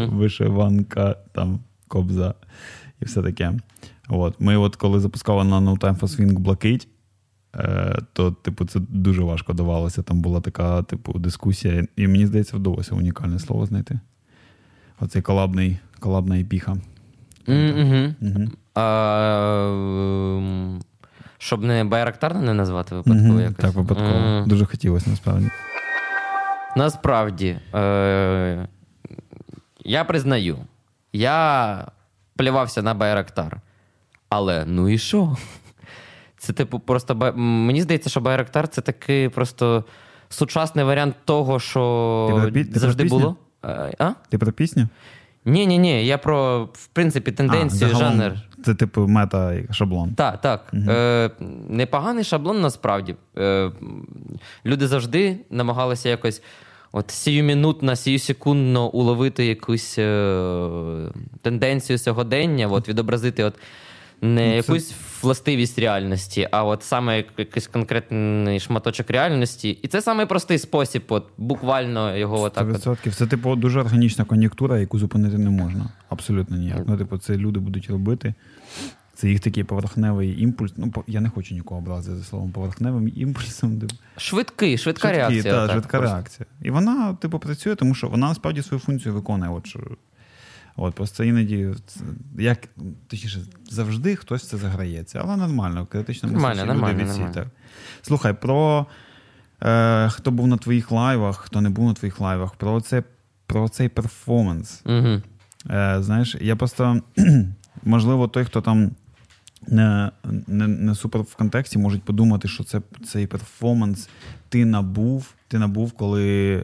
[0.05, 2.33] вишиванка, там, кобза
[3.01, 3.53] і все таке.
[4.09, 4.35] От.
[4.39, 6.87] Ми, от коли запускали на No Time for Swing блакить,
[7.55, 10.01] е, то, типу, це дуже важко давалося.
[10.01, 13.99] Там була така, типу, дискусія, і мені здається, вдалося унікальне слово знайти.
[15.01, 16.75] Оцей колабний, колабна епіха.
[17.47, 18.15] Мгм.
[18.21, 18.47] Угу.
[18.75, 19.67] А,
[20.37, 20.81] ем,
[21.37, 23.57] щоб не Байрактарна не назвати випадково Мгм, якось.
[23.57, 24.43] Так, випадково.
[24.47, 25.49] Дуже хотілося, насправді.
[26.75, 28.67] Насправді, е-
[29.85, 30.57] я признаю,
[31.13, 31.87] я
[32.35, 33.61] плювався на Байрактар.
[34.29, 35.37] Але ну і що?
[36.37, 39.85] Це, типу, просто Бай- мені здається, що Байрактар це такий просто
[40.29, 43.19] сучасний варіант того, що ти завжди пісню?
[43.19, 43.35] було.
[43.61, 44.11] А?
[44.29, 44.87] Ти про пісню?
[45.45, 46.05] Ні, ні, ні.
[46.05, 48.33] Я про, в принципі, тенденцію, А, загалом жанр.
[48.65, 50.13] Це, типу, мета шаблон.
[50.13, 50.67] Так, так.
[50.73, 50.89] Мгм.
[50.89, 51.31] Е,
[51.69, 53.15] непоганий шаблон насправді.
[53.37, 53.71] Е,
[54.65, 56.41] люди завжди намагалися якось
[56.91, 61.09] от сіюмінутно, сіюсекундно уловити якусь е,
[61.41, 63.55] тенденцію сьогодення, от, відобразити от
[64.21, 64.93] не Ну, це- якусь
[65.23, 69.69] властивість реальності, а от саме якийсь конкретний шматочок реальності.
[69.69, 72.67] І це самий простий спосіб, от, буквально його отак.
[72.69, 72.87] От.
[72.87, 73.11] 100%.
[73.11, 75.89] Це, типу, дуже органічна кон'юнктура, яку зупинити не можна.
[76.09, 76.83] Абсолютно ніяк.
[76.87, 78.33] Ну, типу, це люди будуть робити.
[79.13, 80.73] Це їх такий поверхневий імпульс.
[80.77, 83.79] Ну, я не хочу нікого образити за словом поверхневим імпульсом.
[83.79, 85.53] Типу, Швидкий, швидка Швидкі, реакція.
[85.53, 86.15] та, отак швидка просто.
[86.15, 86.45] реакція.
[86.61, 89.51] І вона, типу, працює, тому що вона насправді свою функцію виконує.
[89.51, 89.79] От, що,
[90.81, 91.69] от, просто іноді,
[92.39, 92.69] як,
[93.07, 93.39] точніше,
[93.69, 97.33] завжди хтось це заграється, але нормально, критично Нормально, нормально, люди нормально.
[97.33, 97.47] так.
[98.01, 98.85] Слухай, про
[99.63, 103.03] е, хто був на твоїх лайвах, хто не був на твоїх лайвах, про, це,
[103.45, 104.81] про цей перформанс.
[104.85, 105.21] Мгм.
[105.69, 107.01] Е, знаєш, я просто,
[107.83, 108.91] можливо, той, хто там
[109.67, 110.11] не,
[110.47, 114.09] не, не супер в контексті, можуть подумати, що це цей перформанс
[114.49, 116.63] ти набув, ти набув, коли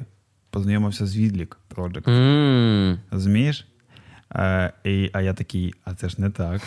[0.50, 2.10] познайомився з Відлік Project.
[2.10, 3.00] М.
[3.12, 3.68] Розумієш?
[4.84, 6.62] І, а я такий, а це ж не так.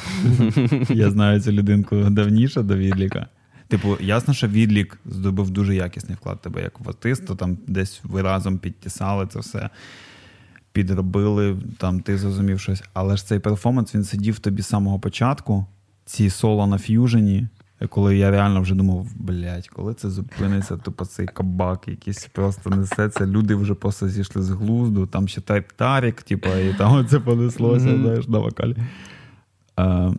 [0.89, 3.27] я знаю цю людинку давніше до Відліка.
[3.69, 8.23] Типу, ясно, що Відлік здобув дуже якісний вклад тебе як в артиста, там десь ви
[8.23, 9.71] разом підтісали це все,
[10.73, 12.83] підробили, там ти зрозумів щось.
[12.93, 15.67] Але ж цей перформанс він сидів тобі з самого початку,
[16.05, 17.49] ці соло на ф'южені.
[17.89, 23.27] Коли я реально вже думав, блядь, коли це зупиниться, тупо цей кабак якийсь просто несеться,
[23.27, 27.87] люди вже просто зійшли з глузду, там ще та- Тарік, типу, і там це понеслося,
[27.87, 28.03] Мгм.
[28.03, 28.77] знаєш, на вокалі.
[29.81, 30.13] Е,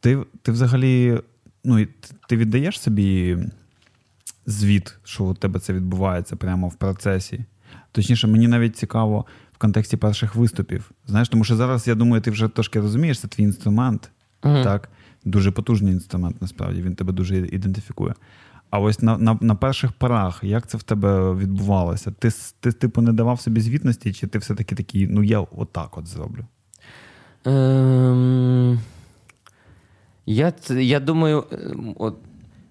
[0.00, 1.20] ти, ти взагалі,
[1.64, 1.86] ну,
[2.28, 3.38] ти віддаєш собі
[4.46, 7.44] звіт, що у тебе це відбувається прямо в процесі.
[7.92, 10.90] Точніше, мені навіть цікаво в контексті перших виступів.
[11.06, 14.10] Знаєш, тому що зараз, я думаю, ти вже трошки розумієш, це твій інструмент.
[14.44, 14.64] Мгм.
[14.64, 14.88] Так?
[15.24, 18.14] Дуже потужний інструмент, насправді, він тебе дуже ідентифікує.
[18.70, 22.10] А ось на, на, на перших порах, як це в тебе відбувалося?
[22.10, 22.30] Ти,
[22.60, 26.44] ти, типу, не давав собі звітності, чи ти все-таки такий, ну я отак от зроблю?
[27.44, 28.80] Ем,
[30.26, 32.16] я, я думаю, ем, от,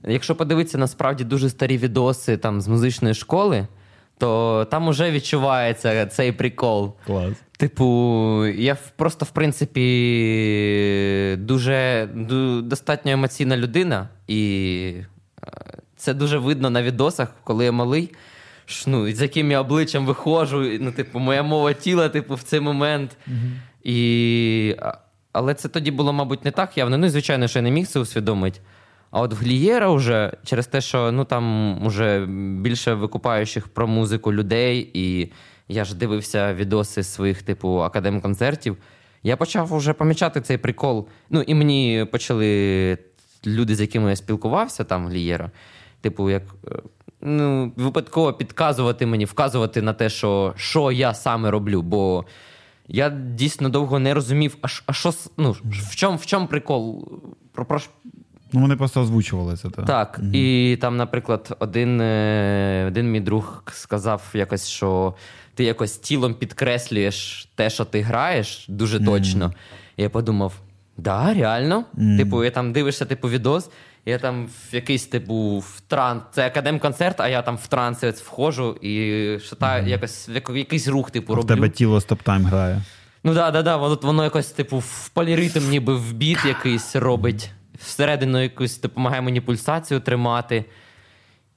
[0.03, 3.67] якщо подивитися насправді дуже старі відоси там, з музичної школи,
[4.21, 6.93] то там уже відчувається цей прикол.
[7.05, 7.33] Клас.
[7.57, 9.85] Типу, я просто, в принципі,
[11.39, 14.93] дуже ду- достатньо емоційна людина, і
[15.43, 15.51] е,
[15.97, 18.11] це дуже видно на відосах, коли я малий.
[18.87, 23.17] Ну, з яким я обличчям виходжу, ну, типу, моя мова тіла, типу, в цей момент.
[23.83, 24.75] І...
[25.31, 26.97] Але це тоді було, мабуть, не так явно.
[26.97, 28.59] Ну, і, звичайно, що я не міг це усвідомити.
[29.11, 32.25] А от в Глієра вже через те, що ну там уже
[32.61, 35.31] більше викупаючих про музику людей, і
[35.67, 38.77] я ж дивився відоси своїх, типу, академ-концертів.
[39.23, 41.07] Я почав вже помічати цей прикол.
[41.29, 42.97] Ну, і мені почали
[43.45, 45.51] люди, з якими я спілкувався, там Глієра,
[46.01, 46.79] типу, як е,
[47.21, 51.81] ну, випадково підказувати мені, вказувати на те, що, що я саме роблю.
[51.81, 52.25] Бо
[52.87, 57.11] я дійсно довго не розумів, а, що ну, в чому в чому прикол?
[57.51, 57.79] Про, про,
[58.53, 59.69] Ну, вони просто озвучували це.
[59.69, 60.31] Так, Так, Мгм.
[60.35, 65.13] і там, наприклад, один, е, один мій друг сказав якось, що
[65.55, 69.53] ти якось тілом підкреслюєш те, що ти граєш, дуже точно.
[69.97, 70.53] І я подумав:
[70.97, 71.85] да, реально.
[71.93, 72.17] Мгм.
[72.17, 73.69] Типу, я там дивишся, типу, відос,
[74.05, 76.21] я там в якийсь, типу, в транс.
[76.33, 81.11] Це академ-концерт, а я там в трансі ось входжу і шатаю якось в якийсь рух,
[81.11, 82.81] типу, А в тебе тіло стоп-тайм грає.
[83.23, 83.77] Ну да, да, да.
[83.77, 87.51] Воно, воно якось, типу, в поліритм, ніби в біт якийсь робить.
[87.83, 90.65] Всередину якусь допомагає мені пульсацію тримати.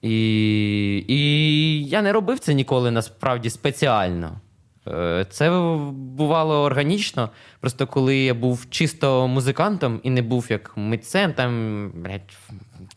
[0.03, 4.41] І, і я не робив це ніколи насправді спеціально.
[4.89, 5.51] Е, Це
[5.93, 7.31] бувало органічно.
[7.61, 12.37] Просто коли я був чисто музикантом і не був як митцем, там, блядь,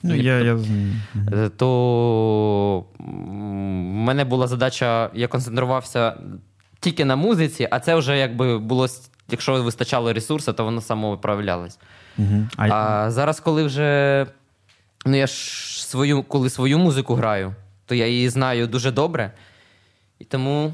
[0.04, 0.54] Ну, я, я...
[0.54, 1.02] Мгм.
[1.34, 3.04] Е, то в
[4.08, 6.18] мене була задача, я концентрувався
[6.80, 8.88] тільки на музиці, а це вже якби було,
[9.30, 11.80] якщо вистачало ресурсу, то воно само виправлялось.
[12.58, 14.26] А, А зараз, коли вже
[15.06, 15.34] ну я ж
[15.88, 19.32] свою, коли свою музику граю, то я її знаю дуже добре.
[20.20, 20.74] І тому,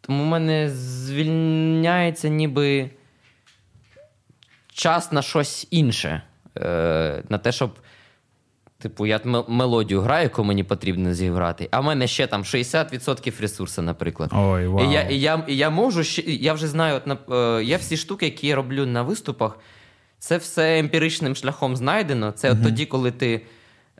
[0.00, 2.90] тому в мене звільняється ніби
[4.72, 6.22] час на щось інше.
[6.58, 7.78] Е, на те, щоб.
[8.80, 13.82] Типу, я мелодію граю, яку мені потрібно зіграти, а в мене ще там 60% ресурсу,
[13.82, 14.30] наприклад.
[14.32, 14.90] Ой, вау.
[14.90, 17.96] І я, і я, і я можу ще, я вже знаю, от, е, я всі
[17.96, 19.58] штуки, які я роблю на виступах,
[20.18, 22.32] це все емпіричним шляхом знайдено.
[22.32, 23.40] Це от тоді, коли ти.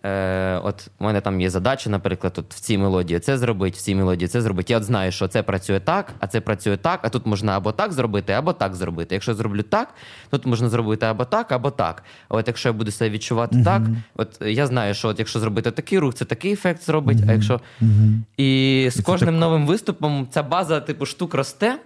[0.05, 3.81] Е, от у мене там є задача, наприклад, от в цій мелодії це зробити, в
[3.81, 4.73] цій мелодії це зробити.
[4.73, 7.73] Я от знаю, що це працює так, а це працює так, а тут можна або
[7.73, 9.15] так зробити, або так зробити.
[9.15, 9.95] Якщо зроблю так,
[10.31, 12.03] тут можна зробити або так, або так.
[12.29, 13.83] А от якщо я буду себе відчувати так,
[14.17, 17.19] от я знаю, що от якщо зробити такий рух, це такий ефект зробить.
[17.29, 18.25] А якщо Мгм.
[18.37, 21.79] і з кожним так- новим виступом ця база, типу, штук росте,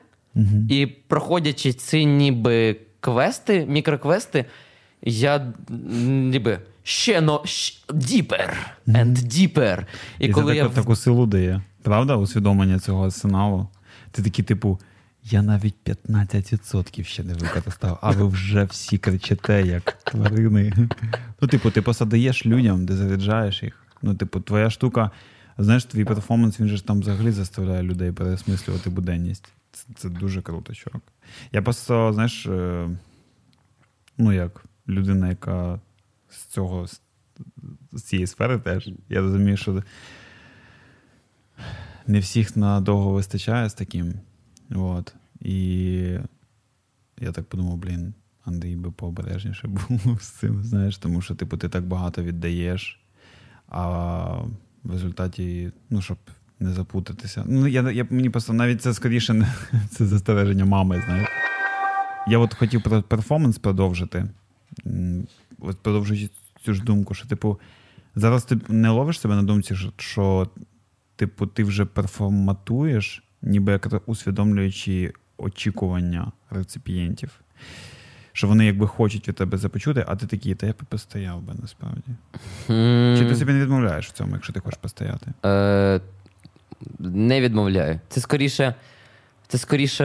[0.70, 4.44] і проходячи ці ніби квести, мікроквести,
[5.02, 5.52] я
[6.04, 7.42] ніби ще но
[7.88, 8.54] deeper
[8.86, 9.86] and deeper.
[10.18, 11.62] І, І, коли це я таку, таку силу дає.
[11.82, 13.68] Правда, усвідомлення цього арсеналу.
[14.10, 14.80] Ти такий, типу,
[15.22, 20.72] я навіть 15% ще не використав, а ви вже всі кричите, як тварини.
[21.40, 23.86] Ну, типу, ти просто даєш людям, де заряджаєш їх.
[24.02, 25.10] Ну, типу, твоя штука,
[25.58, 29.48] знаєш, твій перформанс, він же ж там взагалі заставляє людей переосмислювати буденність.
[29.72, 31.02] Це, це дуже круто, чувак.
[31.52, 32.88] Я просто, знаєш, е,
[34.18, 35.80] ну як людина, яка
[36.34, 37.00] з цього з-
[38.02, 39.82] цієї сфери теж, я розумію, що
[42.06, 44.14] не всіх надовго вистачає з таким.
[44.74, 45.14] От.
[45.40, 45.54] І
[47.20, 51.68] я так подумав, блін, Андрій би пообережніше був з цим, знаєш, тому що, типу, ти
[51.68, 53.00] так багато віддаєш,
[53.68, 54.24] а
[54.84, 56.18] в результаті, ну, щоб
[56.60, 57.44] не запутатися.
[57.46, 59.54] Ну, я, я, мені просто навіть це скоріше не
[59.90, 61.28] це застереження мами, знаєш.
[62.28, 64.26] Я от хотів про перформанс продовжити.
[65.66, 66.30] От продовжуючи
[66.64, 67.60] цю ж думку, що, типу,
[68.14, 70.48] зараз ти не ловиш себе на думці, що, що
[71.16, 77.30] типу, ти вже перформатуєш, ніби як усвідомлюючи очікування реципієнтів.
[78.32, 81.42] Що вони якби хочуть від тебе це почути, а ти такий, та я б постояв
[81.42, 82.02] би насправді.
[82.70, 85.32] М, Чи ти собі не відмовляєш в цьому, якщо ти хочеш постояти?
[85.44, 86.00] Е,
[86.98, 88.00] не відмовляю.
[88.08, 88.74] Це скоріше.
[89.48, 90.04] Це скоріше,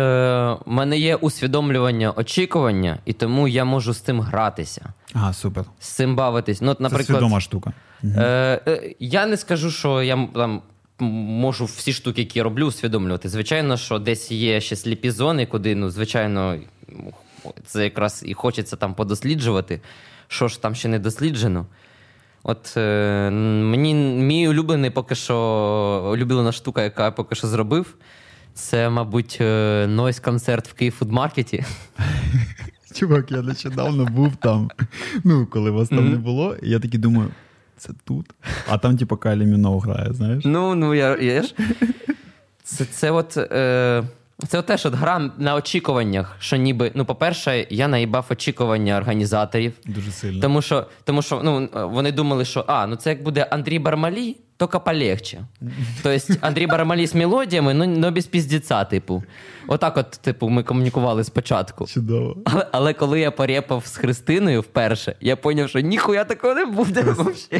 [0.65, 5.65] в мене є усвідомлювання очікування, і тому я можу з цим гратися, Ага, супер.
[5.80, 6.62] з цим бавитись.
[6.62, 7.74] Ну, от, Це наприклад, свідома штука.
[8.04, 10.62] Е, е, я не скажу, що я м- там
[11.02, 13.30] м- можу всі штуки, які я роблю, усвідомлювати.
[13.30, 16.58] Звичайно, що десь є ще сліпі зони, куди, ну, звичайно,
[17.65, 19.82] це якраз і хочеться там подосліджувати,
[20.28, 21.65] що ж там ще не досліджено.
[22.43, 23.30] От е,
[23.63, 25.36] мені мій улюблений поки що
[26.13, 27.95] улюблена штука, яка я поки що зробив,
[28.54, 29.38] це, мабуть,
[29.88, 31.63] нойс концерт в Київ фудмаркеті.
[32.93, 34.71] Чувак, я нещодавно був там.
[35.23, 37.30] Ну, коли вас там не було, і я такий думаю,
[37.78, 38.25] це тут.
[38.67, 40.43] А там, типу, Кайлі Міноу грає, знаєш?
[40.45, 41.56] Ну, ну я, я ж.
[42.63, 43.38] Це, це от.
[43.38, 44.04] Е,
[44.47, 49.73] це теж от гра на очікуваннях, що ніби, ну, по-перше, я наїбав очікування організаторів.
[49.86, 50.41] Дуже сильно.
[50.41, 54.36] Тому що, тому що ну, вони думали, що а, ну це як буде Андрій Бармалі,
[54.59, 55.41] тільки полегче.
[56.03, 59.24] Тобто Андрій Бармалі з мелодіями, ну, ну без піздіця, типу.
[59.68, 61.86] Отак, от, типу, ми комунікували спочатку.
[61.86, 62.38] Чудово.
[62.45, 67.03] Але, але коли я порепав з Христиною вперше, я зрозумів, що ніхуя такого не буде.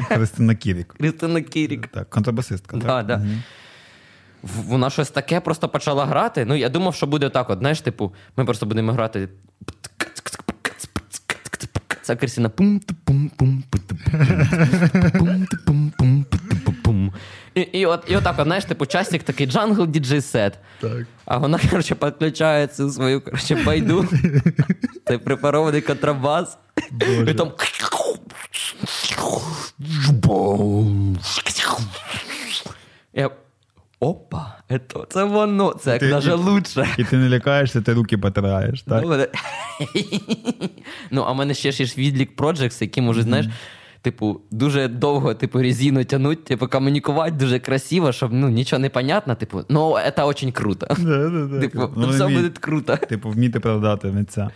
[0.08, 0.95] Христина Кірік.
[0.97, 1.88] Христина Кірік.
[1.88, 2.78] Так, контрабасистка.
[2.78, 3.06] Да, так?
[3.06, 3.18] да.
[3.18, 3.43] Мгм.
[4.44, 6.46] Вона щось таке просто почала грати.
[6.46, 7.50] Ну, я думав, що буде так.
[7.50, 9.30] От, знаєш, типу, ми просто будемо грати.
[12.02, 12.52] Це Кристина.
[17.56, 20.60] І, і, от, і отак, от, знаєш, типу, часик такий jungle DJ set.
[20.80, 21.08] Так.
[21.26, 24.08] А вона, коротше, підключає цю свою коротше, байду.
[25.08, 26.58] Цей препарований контрабас.
[26.92, 27.32] Боже.
[27.32, 27.52] І там
[33.14, 33.30] Я...
[34.02, 36.88] Опа, это, це воно, це як даже лучше.
[36.97, 39.04] І ти не лякаєшся, ти руки потираєш, так?
[39.06, 39.18] Ну,
[41.12, 43.47] ну, а в мене ще ж є відлік Projects, які можуть, знаєш,
[44.02, 49.36] типу, дуже довго типу, резину тянуть, типу, комунікувати дуже красиво, щоб ну, нічого не понятно,
[49.36, 50.86] типу, ну, це дуже круто.
[51.62, 52.97] Типу, Ну, все буде круто.
[52.97, 54.50] Типу, вміти продати митця.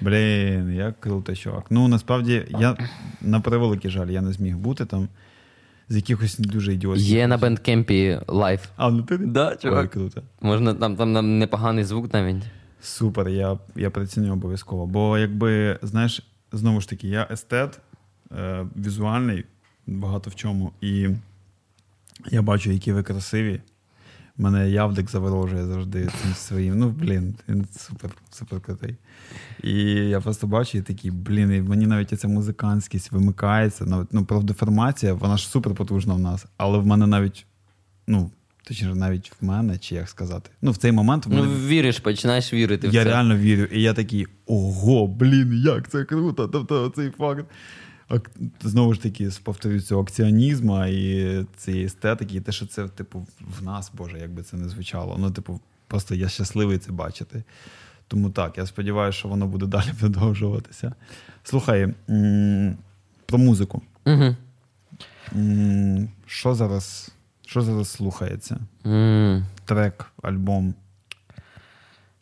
[0.00, 1.64] Блін, як круто, чувак.
[1.70, 2.76] Ну, насправді, я
[3.20, 5.08] на превеликий жаль, я не зміг бути там
[5.92, 7.08] з якихось дуже ідіотських.
[7.08, 8.68] Є на бендкемпі live.
[8.76, 9.18] А, ну ти?
[9.18, 10.22] Да, Ой, круто.
[10.40, 12.42] Можна там, там, там непоганий звук навіть.
[12.82, 14.86] Супер, я, я приціню обов'язково.
[14.86, 16.22] Бо якби, знаєш,
[16.52, 17.80] знову ж таки, я естет,
[18.38, 19.44] е, візуальний,
[19.86, 20.72] багато в чому.
[20.80, 21.08] І
[22.30, 23.60] я бачу, які ви красиві.
[24.36, 26.78] Мене явдик заворожує завжди цим своїм.
[26.78, 28.96] Ну, блін, він супер, супер крутий.
[29.62, 33.84] І я просто бачу і такий, блін, і мені навіть ця музикантськість вимикається.
[33.84, 37.46] Навіть, ну, профдеформація, вона ж супер потужна в нас, але в мене навіть,
[38.06, 38.30] ну,
[38.64, 40.50] точніше, навіть в мене, чи як сказати.
[40.62, 43.10] Ну, в цей момент в мене Ну, віриш, починаєш вірити в я це.
[43.10, 43.64] реально вірю.
[43.64, 46.48] І я такий, ого, блін, як це круто.
[46.48, 47.44] Тобто цей факт.
[48.62, 53.26] Знову ж таки, повторюю цього акціонізму і цієї естетики, і те, що це, типу,
[53.60, 55.16] в нас, Боже, як би це не звучало.
[55.20, 57.44] Ну, типу, просто я щасливий це бачити.
[58.12, 60.92] Тому так, я сподіваюся, що воно буде далі продовжуватися.
[61.44, 61.94] Слухай,
[63.26, 63.82] про музику.
[64.06, 64.36] Угу.
[66.26, 67.10] Що зараз,
[67.46, 68.56] що зараз слухається?
[68.86, 69.44] М.
[69.64, 70.74] трек, альбом.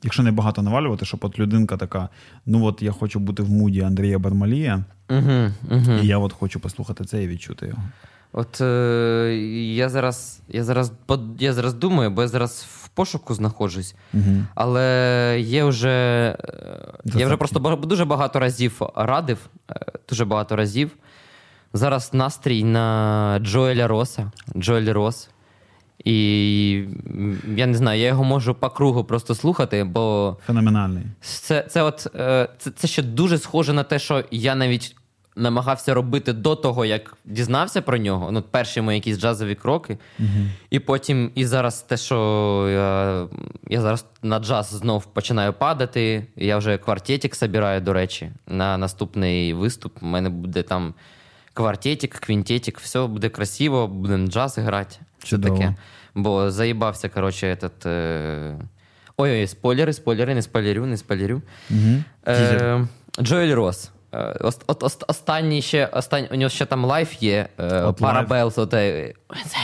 [0.02, 2.08] Якщо не багато навалювати, щоб от людинка така:
[2.46, 5.92] ну от я хочу бути в муді Андрія Бармалія, Угу, угу.
[6.02, 7.82] і я от хочу послухати це і відчути його.
[8.32, 9.36] От е,
[9.76, 10.92] я зараз, я зараз
[11.38, 13.94] я зараз думаю, бо я зараз пошуку знаходжусь.
[14.14, 14.36] Угу.
[14.54, 15.88] Але є вже.
[15.88, 19.38] е, Я вже просто дуже багато разів радив.
[19.70, 19.74] е,
[20.08, 20.90] Дуже багато разів.
[21.72, 24.30] Зараз настрій на Джоеля Роса.
[24.56, 25.28] Джоель Рос.
[26.04, 26.84] І
[27.56, 31.02] я не знаю, я його можу по кругу просто слухати, бо Феноменальний.
[31.20, 34.96] це, це, от, е, це, це ще дуже схоже на те, що я навіть
[35.36, 38.32] намагався робити до того, як дізнався про нього.
[38.32, 39.98] Ну, перші мої якісь джазові кроки.
[40.70, 42.16] І потім, і зараз те, що
[42.70, 43.26] я,
[43.68, 46.26] я зараз на джаз знов починаю падати.
[46.36, 50.02] Я вже квартетик собираю, до речі, на наступний виступ.
[50.02, 50.94] У мене буде там
[51.54, 54.96] квартетик, квінтетик, все буде красиво, будемо джаз грати.
[55.22, 55.58] Чудово.
[55.58, 55.74] таке.
[56.14, 57.88] Бо заїбався, коротше, этот.
[57.88, 58.58] Е...
[59.16, 61.42] Ой-ой, спойлери, спойлери, не спойлерю, не спойлерю.
[61.70, 62.02] Угу.
[62.26, 62.86] Е,
[63.22, 63.90] Джоель Рос.
[64.12, 67.48] Е, ос- от, останній ще, останній, у нього ще там live є.
[67.60, 69.14] Е, Parables, оте.
[69.46, 69.58] Це.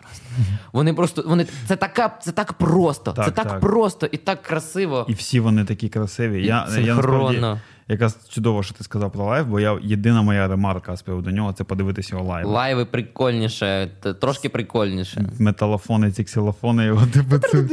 [0.00, 0.26] Просто.
[0.72, 1.24] Вони просто.
[1.26, 3.12] Вони, це, така, це так просто.
[3.12, 3.60] Так, це так, так.
[3.60, 5.06] просто і так красиво.
[5.08, 6.42] І всі вони такі красиві.
[6.42, 7.46] І Я, я насправді,
[7.88, 11.52] якраз чудово, що ти сказав про live, бо я єдина моя ремарка з приводу нього
[11.52, 12.46] це подивитися його live.
[12.46, 13.90] Лайви прикольніше,
[14.20, 15.28] трошки прикольніше.
[15.38, 17.68] Металофони, ці ксилофони, його типу, це,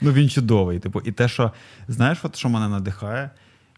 [0.00, 0.78] ну він чудовий.
[0.78, 1.52] Типу, і те, що
[1.88, 3.30] знаєш, от що мене надихає,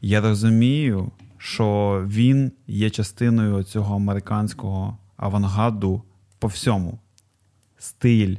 [0.02, 1.10] я розумію,
[1.44, 6.02] що він є частиною цього американського авангарду
[6.38, 6.98] по всьому.
[7.78, 8.36] Стиль,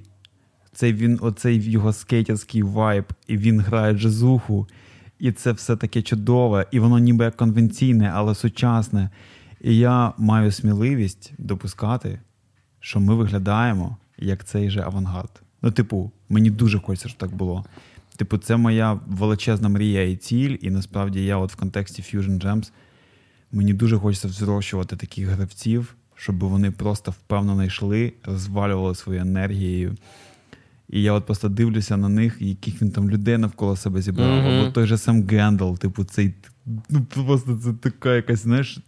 [0.74, 4.68] цей він, оцей його скейтерський вайб, і він грає джазуху,
[5.20, 9.10] і це все таке чудове, і воно ніби як конвенційне, але сучасне.
[9.62, 12.20] І я маю сміливість допускати,
[12.80, 15.42] що ми виглядаємо як цей же авангард.
[15.62, 17.66] Ну, типу, мені дуже хочеться, щоб так було.
[18.18, 22.72] Типу, це моя величезна мрія і ціль, і насправді я, от в контексті Fusion Gems,
[23.56, 29.96] мені дуже хочеться взрощувати таких гравців, щоб вони просто впевнено йшли, розвалювали свою енергією.
[30.90, 34.38] І я от просто дивлюся на них, яких він там людей навколо себе зібрав.
[34.38, 34.48] Мгм.
[34.48, 36.34] Або той же сам Гендал, типу, цей.
[36.90, 38.80] Ну, просто це така якась, знаєш,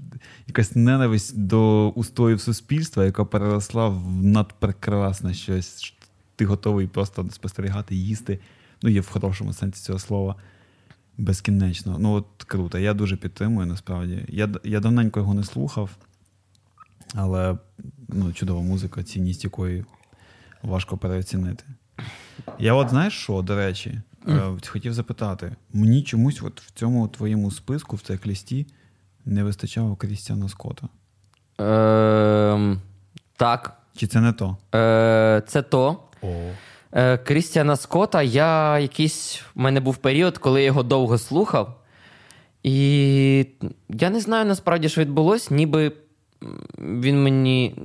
[0.47, 5.93] якась ненависть до устоїв суспільства, яка переросла в надпрекрасне щось.
[6.36, 8.39] Ти готовий просто спостерігати, їсти.
[8.82, 10.36] Ну, є в хорошому сенсі цього слова.
[11.18, 11.95] Безкінечно.
[11.99, 12.80] Ну, от круто.
[12.80, 14.26] Я дуже підтримую, насправді.
[14.30, 15.89] Я, я давненько його не слухав,
[17.15, 17.57] але
[18.07, 19.86] ну, чудова музика, цінність якої
[20.63, 21.63] важко переоцінити.
[22.59, 27.51] Я от знаєш що, до речі, е, хотів запитати: мені чомусь от в цьому твоєму
[27.51, 28.68] списку, в цій лісті,
[29.26, 30.88] не вистачало Крістіана Скотта.
[31.59, 32.82] Ем,
[33.36, 34.57] так, Чи це не то?
[34.76, 36.03] е, це то.
[36.22, 36.51] О.
[36.91, 39.41] Е, Крістіана Скотта, я якийсь.
[39.55, 41.81] У мене був період, коли я його довго слухав.
[42.63, 43.45] І
[43.89, 45.91] я не знаю насправді, що відбулось, ніби
[46.79, 47.75] він мені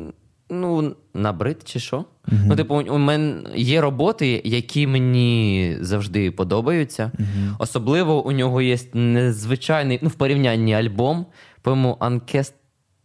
[0.51, 2.05] ну, набрид чи що.
[2.47, 7.13] Ну, типу, у мене є роботи, які мені завжди подобаються.
[7.59, 11.27] Особливо у нього є незвичайний, ну, в порівнянні альбом,
[11.63, 12.55] по-моєму, Анкест.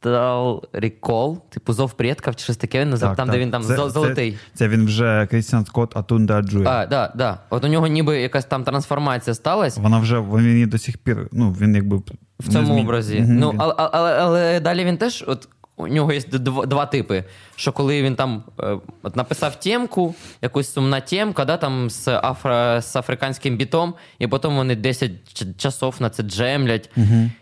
[0.07, 3.35] Total Recall, типу зов предків чи щось таке він називав, Так, там, так.
[3.35, 4.31] де він там Це- золотий.
[4.31, 6.67] це- Це він вже Крістіан Скотт Атунда Джує.
[6.67, 7.37] А, да, да.
[7.49, 9.81] От у нього ніби якась там трансформація сталася.
[9.81, 11.27] Вона вже він до сих пір.
[11.31, 11.97] Ну він якби
[12.39, 13.19] В цьому образі.
[13.19, 13.39] Мгм.
[13.39, 17.23] Ну, але, але, але далі він теж, от у нього є два, два типи.
[17.55, 22.81] Що коли він там е, от написав темку, якусь сумна темка, да, там з, афро,
[22.81, 26.89] з африканським бітом, і потім вони 10 ч- часов на це джемлять.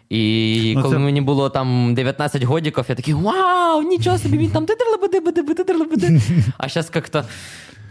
[0.10, 4.50] І Ну, коли це- мені було там 19 годиків, я такий вау, нічого собі, він
[4.52, 6.22] там титерли-бди-бди-бди-бди-бди-бди».
[6.58, 7.24] А зараз як-то.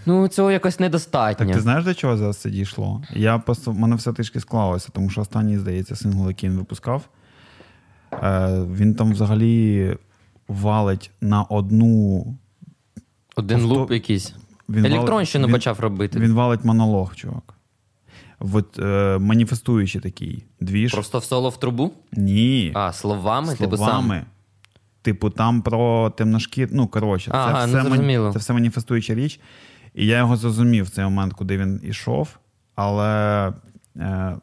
[0.07, 1.47] Ну, цього якось недостатньо.
[1.47, 3.03] Так ти знаєш, до чого зараз це дійшло?
[3.11, 7.03] Я просто в мене все трішки склалося, тому що останній, здається, сингл, який він випускав,
[8.12, 9.97] е, він там взагалі
[10.49, 12.26] валить на одну.
[13.36, 14.34] Один Авто- луп якийсь.
[14.68, 16.18] Він Електронщину валить, почав робити.
[16.18, 17.55] Він, він валить монолог, чувак.
[18.53, 20.92] От е, маніфестуючий такий двіж.
[20.92, 21.92] Просто в соло в трубу?
[22.12, 22.72] Ні.
[22.74, 23.55] А, словами?
[23.55, 23.86] Типу сам.
[23.86, 24.24] словами.
[25.03, 26.68] Типу, там про темношкір.
[26.72, 29.40] Ну, коротше, це, Ага, все ну, це все маніфестуюча річ.
[29.95, 32.28] І я його зрозумів в цей момент, куди він ішов.
[32.74, 33.53] Але
[33.97, 34.36] е,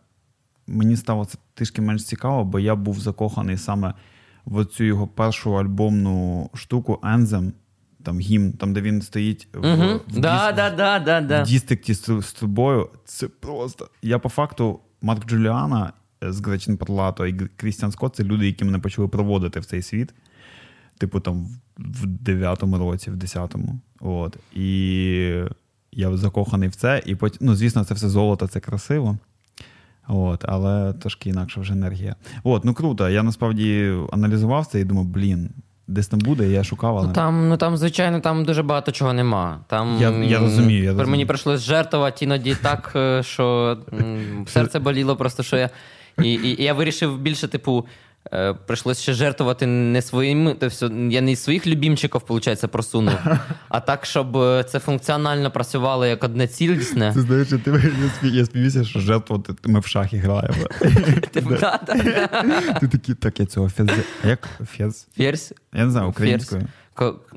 [0.68, 3.94] мені стало це трішки менш цікаво, бо я був закоханий саме
[4.46, 7.54] в цю його першу альбомну штуку Ензем,
[8.04, 10.00] там гімн, там, де він стоїть в, Угу.
[10.08, 11.44] в, Да, діс- да, да, да, да.
[11.44, 12.90] в дістикті з, з тобою.
[13.06, 13.90] Це просто.
[14.02, 18.80] Я по факту, Марк Джуліана з Гречин Парлато і Крістіан Скотт це люди, які мене
[18.80, 20.14] почали проводити в цей світ.
[20.98, 23.80] Типу там в 9-му році, в 10-му.
[24.00, 24.38] От.
[24.56, 25.44] І
[25.92, 27.04] я закоханий в це.
[27.06, 29.18] І потім, ну, звісно, це все золото, це красиво.
[30.08, 32.16] От, але трошки інакше вже енергія.
[32.44, 33.10] От, ну круто.
[33.10, 35.50] Я насправді аналізував це і думав, блін,
[35.88, 37.08] десь там буде, я шукав, але.
[37.08, 39.60] Ну там, ну там, звичайно, там дуже багато чого нема.
[39.68, 41.12] Там Я- я розумію, я розумію.
[41.12, 43.78] Мені прийшлось жертвувати іноді так, е, що
[44.48, 45.70] серце боліло, просто що я.
[46.24, 47.86] І, і, і я вирішив більше, типу,
[48.34, 50.54] е, прийшлось ще жертвувати не своїми.
[50.54, 53.14] То я не своїх любімчиків, виходить, просунув,
[53.70, 57.14] а так, щоб е, це функціонально працювало як одне цілісне.
[57.14, 60.68] Ти знаєш, ти, я, співіся, що жертвувати ми в шахі граємо.
[62.80, 63.88] Ти такий, так, я цього фез.
[64.28, 65.08] Як фез?
[65.18, 65.54] Ферзь.
[65.74, 66.68] Я не знаю, українською.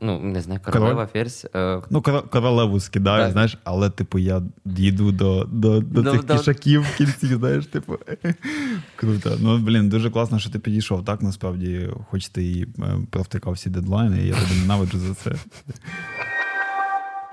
[0.02, 1.46] Ну, не знаю, королева, ферзь.
[1.54, 3.32] е, Ну, королеву скидаю, Так.
[3.32, 7.66] знаєш, але, типу, я дійду до, до, до До- цих до- кішаків в кінці, знаєш,
[7.66, 7.98] типу.
[8.96, 9.36] Круто.
[9.40, 12.66] Ну, блін, дуже класно, що ти підійшов, так, насправді, хоч ти і е,
[13.10, 15.32] провтикав всі дедлайни, і я тебе ненавиджу за це.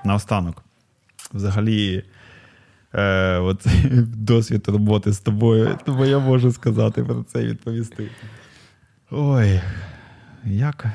[0.04, 0.64] Наостанок.
[1.34, 2.04] Взагалі,
[2.94, 3.66] е, от,
[4.16, 8.08] досвід роботи з тобою, тому я можу сказати про це і відповісти.
[9.10, 9.60] Ой,
[10.44, 10.86] як,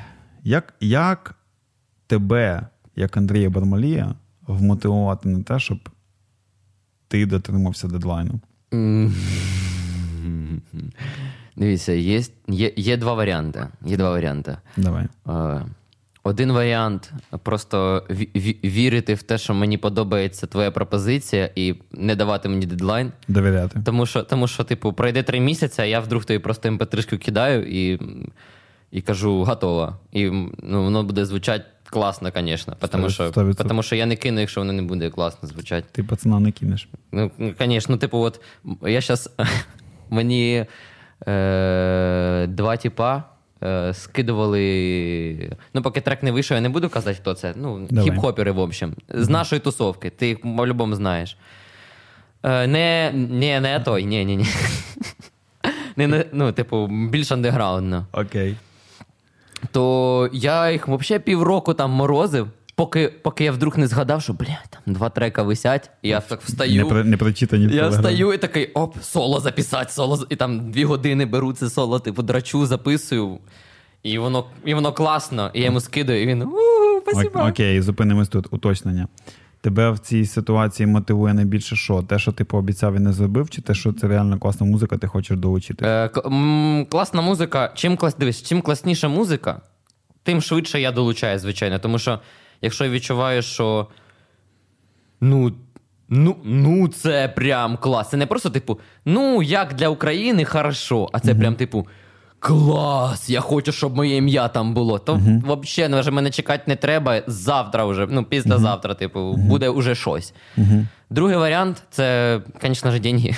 [0.44, 1.34] як, як
[2.06, 2.66] тебе,
[2.96, 4.14] як Андрія Бармалія,
[4.46, 5.78] вмотивувати на те, щоб
[7.08, 8.40] ти дотримався дедлайну?
[11.56, 13.66] Дивіться, є, є, є два варіанти.
[13.86, 14.56] Є два варіанти.
[14.76, 15.06] Давай.
[15.28, 15.60] Е,
[16.22, 17.12] Один варіант
[17.42, 22.66] просто ві- ві- вірити в те, що мені подобається твоя пропозиція, і не давати мені
[22.66, 23.12] дедлайн.
[23.28, 23.80] Довіряти.
[23.84, 27.66] Тому що, тому що типу, пройде три місяці, а я вдруг тобі просто mp3 кидаю
[27.66, 28.00] і,
[28.90, 29.96] і кажу, готово.
[30.12, 30.30] І
[30.62, 32.76] ну, воно буде звучати класно, звісно.
[32.90, 33.68] Тому що, Сто відсотків.
[33.68, 35.86] тому що я не кину, якщо воно не буде класно звучати.
[35.92, 36.88] Ти пацана не кинеш.
[37.12, 38.40] Ну, звісно, ну, типу, от
[38.82, 39.30] я зараз
[40.10, 40.66] мені
[41.28, 43.24] е, два типа
[43.62, 45.56] е, скидували.
[45.74, 47.54] Ну, поки трек не вийшов, я не буду казати, хто це.
[47.56, 50.10] Ну, хіп-хопери, в общем, з нашої тусовки.
[50.10, 51.36] Ти їх по-любому знаєш.
[52.42, 54.46] Е, не, не, не той, ні, ні, ні.
[55.96, 58.06] Не, не, ну, типу, більш андеграундно.
[58.12, 58.56] Окей.
[59.72, 64.58] То я їх взагалі півроку там морозив, поки, поки я вдруг не згадав, що, бля,
[64.70, 66.86] там два трека висять, і я так встаю.
[66.86, 67.90] Не, не прочитані Я телеграм.
[67.90, 70.26] встаю і такий оп, соло записати, соло.
[70.30, 73.38] І там дві години беру це соло, типу, драчу, записую.
[74.02, 75.50] І воно, і воно класно.
[75.54, 76.52] І я йому скидаю, і він у
[77.02, 77.38] спасибо.
[77.38, 78.46] Ок- Окей, зупинимось тут.
[78.50, 79.08] Уточнення.
[79.68, 82.02] Тебе в цій ситуації мотивує найбільше що?
[82.02, 85.06] Те, що ти пообіцяв і не зробив, чи те, що це реально класна музика, ти
[85.06, 85.84] хочеш долучити?
[85.86, 87.72] Е, к- м, класна музика.
[87.74, 89.60] Чим клас, дивись, чим класніша музика,
[90.22, 91.78] тим швидше я долучаю, звичайно.
[91.78, 92.20] Тому що,
[92.62, 93.86] якщо я відчуваю, що
[95.20, 95.52] ну,
[96.08, 98.10] ну, ну це прям клас.
[98.10, 101.86] Це не просто, типу, ну, як для України, хорошо, а це прям, типу.
[102.40, 103.30] Клас!
[103.30, 104.98] Я хочу, щоб моє ім'я там було.
[104.98, 107.22] То взагалі ну, вже мене чекати не треба.
[107.26, 110.34] Завтра вже, ну, післязавтра, типу, буде уже щось.
[111.10, 113.34] Другий варіант це, звісно ж, деньги.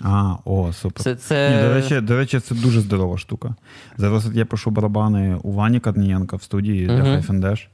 [0.00, 1.02] А, о, супер.
[1.02, 1.56] Це, це...
[1.56, 3.54] Ні, до, речі, до речі, це дуже здорова штука.
[3.96, 7.66] Зараз я пишу барабани у Вані Корнієнка в студії для Dash.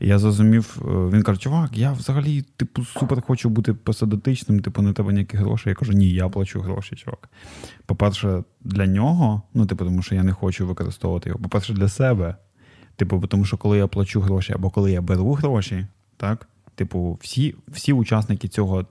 [0.00, 4.82] І я зрозумів, е, він каже, чувак, я взагалі, типу, супер хочу бути посадотичним, типу,
[4.82, 5.70] не тебе ніяких грошей.
[5.70, 7.28] Я кажу, ні, я плачу гроші, чувак.
[7.86, 11.40] По-перше, для нього, ну, типу, тому що я не хочу використовувати його.
[11.42, 12.36] По-перше, для себе.
[12.96, 15.86] Типу, тому що коли я плачу гроші або коли я беру гроші,
[16.16, 18.86] так, Типу, всі всі учасники цього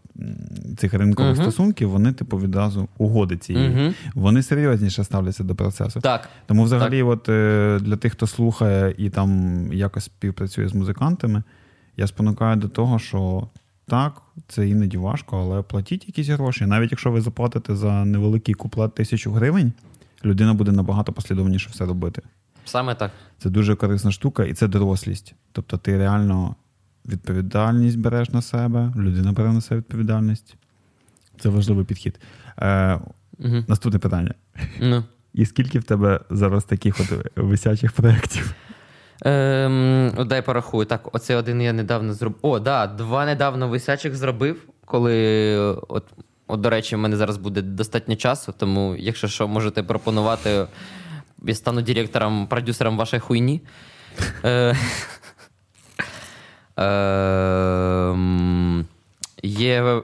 [0.78, 1.42] цих ринкових uh-huh.
[1.42, 3.70] стосунків, вони, типу, відразу угоди цієї.
[3.70, 3.94] Uh-huh.
[4.16, 6.02] Вони серйозніше ставляться до процесу.
[6.02, 6.30] Так.
[6.46, 7.10] Тому, взагалі, так.
[7.10, 11.44] от е, для тих, хто слухає і там якось співпрацює з музикантами,
[11.98, 13.48] я спонукаю до того, що
[13.88, 16.66] так, це іноді важко, але платіть якісь гроші.
[16.66, 19.74] Навіть якщо ви заплатите за невеликий куплет тисячу гривень,
[20.26, 22.22] людина буде набагато послідовніше все робити.
[22.66, 23.12] Саме так.
[23.38, 25.36] Це дуже корисна штука, і це дорослість.
[25.52, 26.56] Тобто, ти реально
[27.10, 30.56] відповідальність береш на себе, людина бере на себе відповідальність.
[31.40, 32.20] Це важливий підхід.
[32.58, 33.00] Е,
[33.40, 33.64] угу.
[33.68, 34.34] Наступне питання.
[34.80, 35.04] Ну.
[35.34, 38.56] І скільки в тебе зараз таких от висячих проєктів?
[39.22, 40.86] Ем, Дай порахую.
[40.86, 42.40] Так, оце один я недавно зробив.
[42.42, 45.58] О, да, два недавно висячих зробив, коли.
[45.88, 46.06] от,
[46.48, 50.68] от, До речі, в мене зараз буде достатньо часу, тому, якщо що, можете пропонувати,
[51.44, 53.62] я стану директором, продюсером вашої хуйні.
[56.80, 58.84] Е, Е,
[59.44, 60.02] Є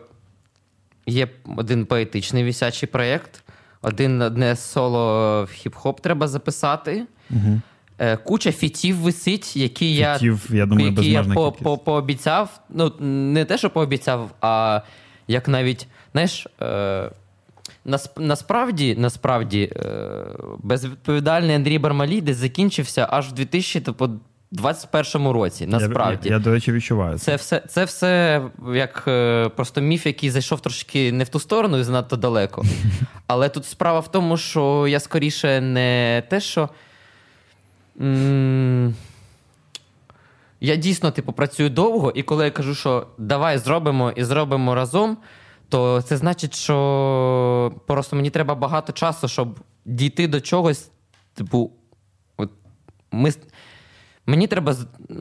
[1.06, 3.44] є один поетичний висячий проєкт,
[3.82, 7.06] один одне соло в хіп-хоп треба записати.
[7.30, 7.62] Угу.
[8.24, 12.60] Куча фітів висить, які фітів, я я думаю, які я по, по, пообіцяв.
[12.70, 14.82] Ну, не те, що пообіцяв, а
[15.28, 17.12] як навіть, знаєш, е,
[18.18, 20.26] насправді насправді, е,
[20.64, 23.82] безвідповідальний Андрій Бармалій закінчився аж в 2000
[24.52, 26.30] 21-му році, насправді.
[26.30, 27.18] Я, я, я, до речі, відчуваю.
[27.18, 28.42] Це все це все
[28.74, 32.64] як е, просто міф, який зайшов трошки не в ту сторону і занадто далеко.
[33.28, 36.70] Але тут справа в тому, що я скоріше не те, що.
[38.02, 38.96] М-
[40.64, 45.18] я дійсно типу, працюю довго, і коли я кажу, що давай зробимо і зробимо разом,
[45.70, 50.92] то це значить, що просто мені треба багато часу, щоб дійти до чогось.
[51.34, 51.72] Типу,
[52.38, 52.50] от
[53.12, 53.32] ми
[54.32, 54.76] Мені треба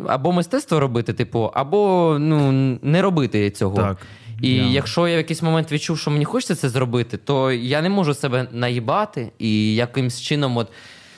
[0.09, 2.53] або мистецтво робити, типу, або ну,
[2.83, 3.77] не робити цього.
[3.77, 3.99] Так.
[4.43, 4.71] І yeah.
[4.71, 8.15] якщо я в якийсь момент відчув, що мені хочеться це зробити, то я не можу
[8.15, 10.69] себе наїбати і якимсь чином от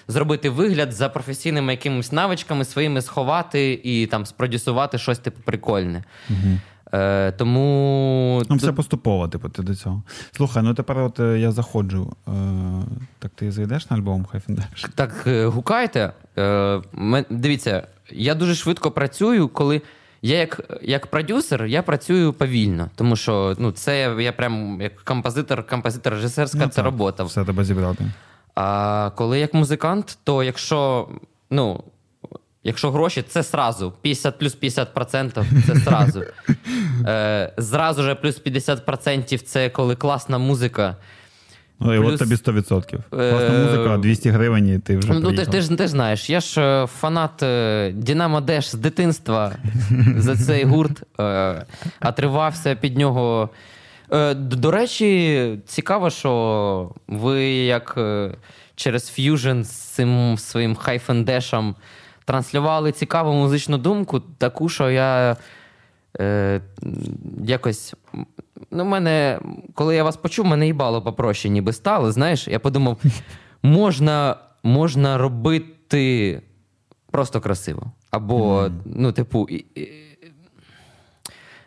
[0.09, 6.05] зробити вигляд за професійними якимись навичками своїми сховати і там спродюсувати щось типу прикольне.
[6.31, 6.59] Uh-huh.
[6.95, 10.03] Е, Тому Ну, все поступово, типу, ти до цього.
[10.33, 12.13] Слухай, ну тепер от е, я заходжу.
[12.29, 12.33] Е,
[13.19, 14.87] Так ти зайдеш на альбом Хайфендеш?
[14.95, 16.13] Так, е, гукайте.
[16.39, 16.83] Е,
[17.31, 19.83] Дивіться, я дуже швидко працюю, коли.
[20.25, 25.67] Я як як продюсер, я працюю повільно, тому що ну, це я прям як композитор,
[25.67, 27.25] композитор режисерська ну, це робота.
[27.25, 28.05] Все тебе зібрати.
[28.55, 31.09] А коли як музикант, то якщо
[31.51, 31.85] ну,
[32.65, 33.93] Якщо гроші, це сразу.
[34.03, 36.23] 50 плюс 50% це сразу.
[37.07, 40.97] Е, Зразу же плюс 50% це коли класна музика.
[41.85, 42.99] Ну, і Плюс, от тобі 100%.
[43.11, 45.13] Класна музика, 200 гривень, і ти вже.
[45.13, 49.53] Ну, ти, ти ж ти знаєш, я ж е, фанат е, Дінамо Деш з дитинства
[50.17, 51.03] за цей гурт.
[51.21, 51.67] Е,
[52.03, 53.51] отривався під нього.
[54.37, 57.99] До речі, цікаво, що ви як
[58.77, 61.75] через ф'южн з цим своїм хайфендешем
[62.25, 65.37] транслювали цікаву музичну думку, таку, що я
[66.21, 66.61] е,
[67.45, 67.95] якось.
[68.71, 69.41] Ну, мене,
[69.75, 72.13] Коли я вас почув, мене їбало попроще, ніби стало.
[72.13, 72.99] Знаєш, я подумав,
[73.63, 76.43] можна можна робити
[77.11, 77.93] просто красиво.
[78.11, 78.73] Або, mm.
[78.85, 79.49] ну, типу,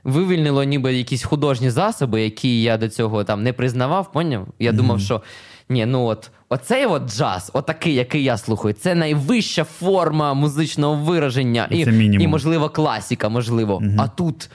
[0.03, 4.47] вивільнило ніби якісь художні засоби, які я до цього там не признавав, поняв?
[4.59, 4.75] Я mm.
[4.75, 5.21] думав, що
[5.69, 11.67] ні, ну от Оцей от джаз, отакий, який я слухаю, це найвища форма музичного вираження
[11.71, 11.79] і,
[12.23, 13.75] і можливо, класіка, можливо.
[13.75, 13.95] Угу.
[13.97, 14.49] А тут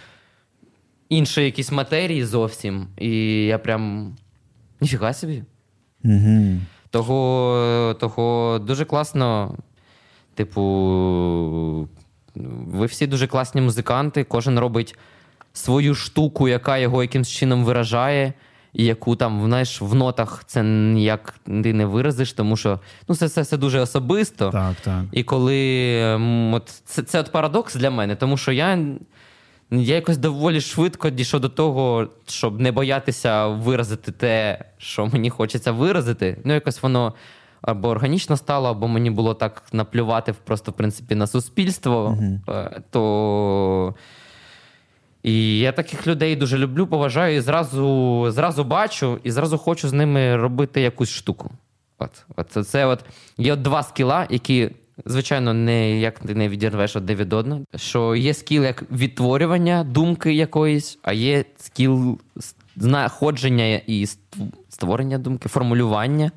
[1.09, 2.86] інші якісь матерії зовсім.
[2.98, 3.11] І
[3.44, 4.12] я прям.
[4.80, 5.42] Ніфіга собі.
[6.05, 6.59] Угу.
[6.90, 9.55] Того, Того дуже класно.
[10.34, 11.88] Типу,
[12.66, 14.98] ви всі дуже класні музиканти, кожен робить
[15.53, 18.32] свою штуку, яка його якимсь чином виражає
[18.73, 23.29] і яку там знаєш, в нотах це ніяк ти не виразиш, тому що ну, це
[23.29, 24.51] це все дуже особисто.
[24.51, 25.05] Так, так.
[25.12, 26.01] І коли
[26.53, 28.79] от, це це от парадокс для мене, тому що я
[29.71, 35.73] я якось доволі швидко дійшов до того, щоб не боятися виразити те, що мені хочеться
[35.73, 36.37] виразити.
[36.45, 37.14] Ну, якось воно.
[37.62, 42.81] Або органічно стало, або мені було так наплювати просто в принципі на суспільство, uh-huh.
[42.91, 43.95] то
[45.23, 49.93] і я таких людей дуже люблю, поважаю і зразу зразу бачу, і зразу хочу з
[49.93, 51.51] ними робити якусь штуку.
[51.99, 53.05] От, от Це от
[53.39, 54.71] є от два скіла, які
[55.05, 57.61] Звичайно, не як ти не відірвеш одне від одного.
[57.77, 62.18] Що є скіл як відтворювання думки якоїсь, а є скіл
[62.77, 64.07] знаходження і
[64.68, 66.31] створення думки, формулювання.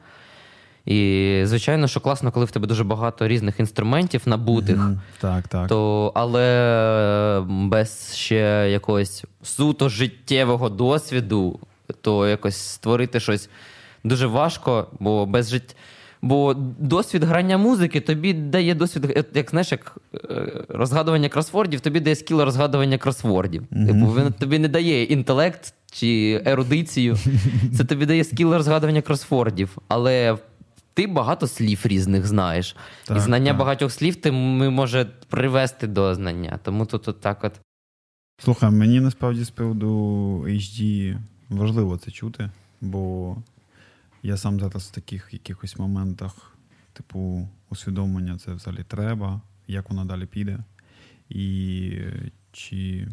[0.85, 5.67] І, звичайно, що класно, коли в тебе дуже багато різних інструментів набутих, mm, так, так.
[5.67, 11.59] то але без ще якогось суто життєвого досвіду,
[12.01, 13.49] то якось створити щось
[14.03, 15.73] дуже важко, бо без життя.
[16.21, 20.19] Бо досвід грання музики тобі дає досвід, як знаєш, як е,
[20.69, 23.63] розгадування кросвордів, тобі дає скіл розгадування кросвордів.
[23.71, 24.25] Mm-hmm.
[24.25, 27.17] Він тобі не дає інтелект чи ерудицію.
[27.77, 29.77] Це тобі дає скіл розгадування кросвордів.
[29.87, 30.37] Але
[30.93, 32.75] ти багато слів різних знаєш.
[33.05, 33.59] Так, І знання так.
[33.59, 36.59] багатьох слів ти може привести до знання.
[36.63, 37.59] Тому тут от так от.
[38.37, 39.89] Слухай, мені насправді з приводу
[40.47, 41.17] HD
[41.49, 42.49] важливо це чути,
[42.81, 43.35] бо
[44.23, 46.57] я сам зараз в таких якихось моментах,
[46.93, 50.59] типу, усвідомлення це взагалі треба, як воно далі піде.
[51.29, 51.91] І
[52.51, 53.07] чи,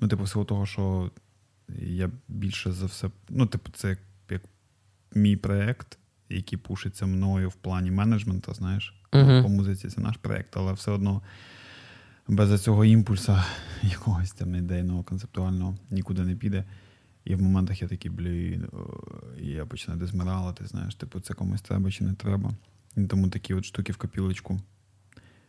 [0.00, 1.10] ну, типу, всього того, що
[1.78, 3.98] я більше за все, ну, типу, це як,
[4.30, 4.42] як
[5.14, 5.98] мій проєкт,
[6.28, 9.42] який пушиться мною в плані менеджменту, знаєш, uh-huh.
[9.42, 11.22] по музиці це наш проєкт, але все одно
[12.28, 13.38] без цього імпульсу
[13.82, 16.64] якогось там ідейного, концептуального нікуди не піде.
[17.24, 18.68] І в моментах я такий, блін,
[19.38, 22.50] я починаю дезмиралити, знаєш, типу, це комусь треба чи не треба.
[22.96, 24.60] І тому такі от штуки в копілочку.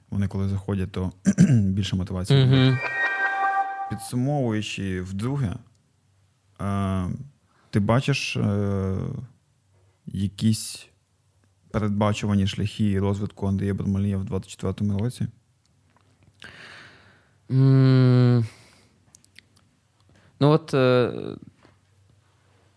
[0.09, 1.11] Вони коли заходять, то
[1.49, 2.45] більше мотивації.
[2.45, 2.77] Mm-hmm.
[3.89, 5.55] Підсумовуючи вдруге,
[6.61, 7.07] е,
[7.69, 8.95] ти бачиш е,
[10.07, 10.87] якісь
[11.71, 15.27] передбачувані шляхи розвитку Андрія Бармалія в 24-му році?
[17.49, 18.45] Mm.
[20.39, 20.73] Ну, от.
[20.73, 21.13] Е...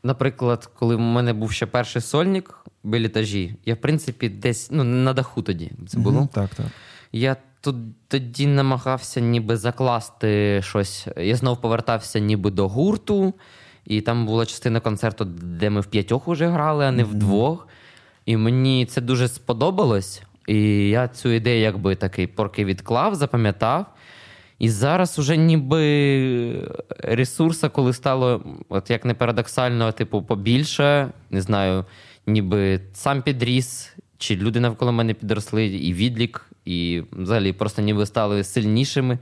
[0.02, 4.84] Наприклад, коли в мене був ще перший сольник біля етажі, я, в принципі, десь ну,
[4.84, 6.18] на даху тоді це було.
[6.18, 6.66] Угу, так, так.
[7.12, 7.76] Я тут
[8.08, 11.08] тоді намагався ніби закласти щось.
[11.16, 13.34] Я знов повертався ніби до гурту,
[13.90, 17.68] і там була частина концерту, де ми в п'ятьох уже грали, а не вдвох.
[18.26, 20.22] І мені це дуже сподобалось.
[20.46, 23.86] І я цю ідею, якби такий порки відклав, запам'ятав.
[24.58, 31.84] І зараз уже ніби ресурса, коли стало, от як не парадоксально, типу, побільше, не знаю,
[32.26, 38.44] ніби сам підріс, чи люди навколо мене підросли, і відлік, і взагалі просто ніби стали
[38.44, 39.18] сильнішими.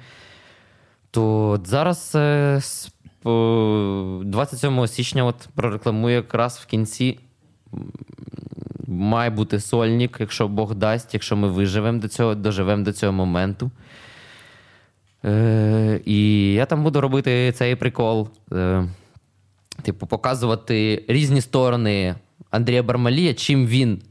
[1.10, 2.16] То зараз
[3.24, 7.18] 27 е, січня от прорекламую якраз в кінці.
[8.86, 13.70] Має бути сольник, якщо Бог дасть, якщо ми виживемо до цього, доживемо до цього моменту.
[15.24, 18.28] Е, І я там буду робити цей прикол.
[18.52, 18.88] Е,
[19.82, 22.14] Типу, показувати різні сторони
[22.50, 24.02] Андрія Бармалія, чим він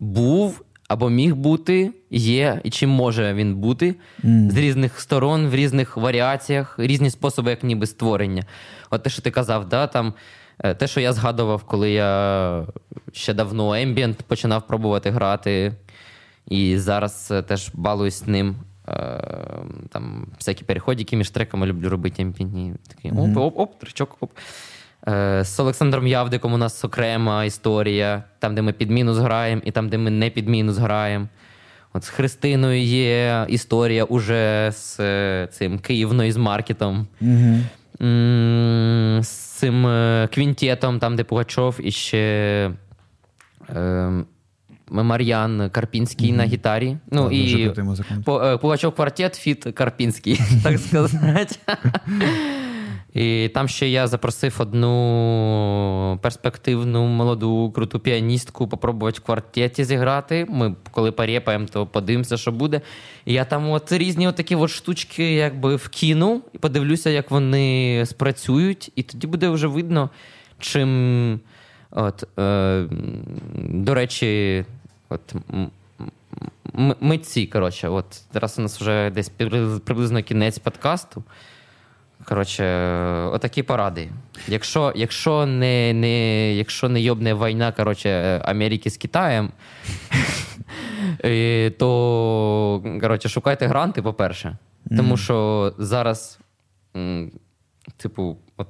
[0.00, 4.50] був або міг бути, є, і чим може він бути mm.
[4.50, 8.44] з різних сторон, в різних варіаціях, різні способи, як ніби створення.
[8.90, 10.14] От те, що ти казав, да, там.
[10.58, 12.66] Е, те, що я згадував, коли я
[13.12, 15.72] ще давно Ambient починав пробувати грати,
[16.48, 18.56] і зараз е, теж балуюсь ним.
[18.88, 22.74] Ем, там всякі переходики між треками люблю робити ампінні.
[22.88, 24.30] Такий оп-оп-оп, тричок, оп.
[25.08, 29.70] Е, з Олександром Явдиком у нас окрема історія, там, де ми під мінус граємо, і
[29.70, 31.28] там, де ми не під мінус граємо.
[31.92, 37.06] От З Христиною є історія уже з е, цим Київною з маркетом.
[37.22, 37.62] Mm-hmm.
[39.22, 42.70] З цим е, квінтетом, там, де Пугачов і ще.
[43.74, 44.26] Ем,
[44.90, 46.96] Мар'ян Карпінський на гітарі.
[47.10, 47.72] Ну і
[48.28, 51.56] е, Пугачов квартет, фіт Карпінський, так сказати.
[53.16, 60.46] І там ще я запросив одну перспективну молоду круту піаністку попробувати в квартеті зіграти.
[60.48, 62.80] Ми коли порепаємо, то подивимося, що буде.
[63.24, 68.92] І я там от різні такі от штучки якби вкину і подивлюся, як вони спрацюють,
[68.96, 70.10] і тоді буде вже видно,
[70.58, 71.40] чим.
[71.90, 72.84] От, е,
[73.54, 74.64] До речі,
[75.08, 75.34] От
[77.00, 79.28] Митці, коротше, от зараз у нас вже десь
[79.84, 81.24] приблизно кінець подкасту.
[82.24, 82.64] Коротше,
[83.32, 84.08] отакі поради.
[84.48, 89.50] Якщо якщо не не, якщо не йобне війна коротше, Америки з Китаєм,
[91.78, 94.56] то коротше, шукайте гранти, по-перше.
[94.96, 96.38] Тому що зараз,
[97.96, 98.68] типу, от,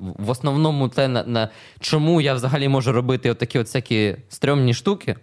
[0.00, 1.48] в основному те, на, на
[1.80, 5.16] чому я взагалі можу робити отакі от всякі стрьомні штуки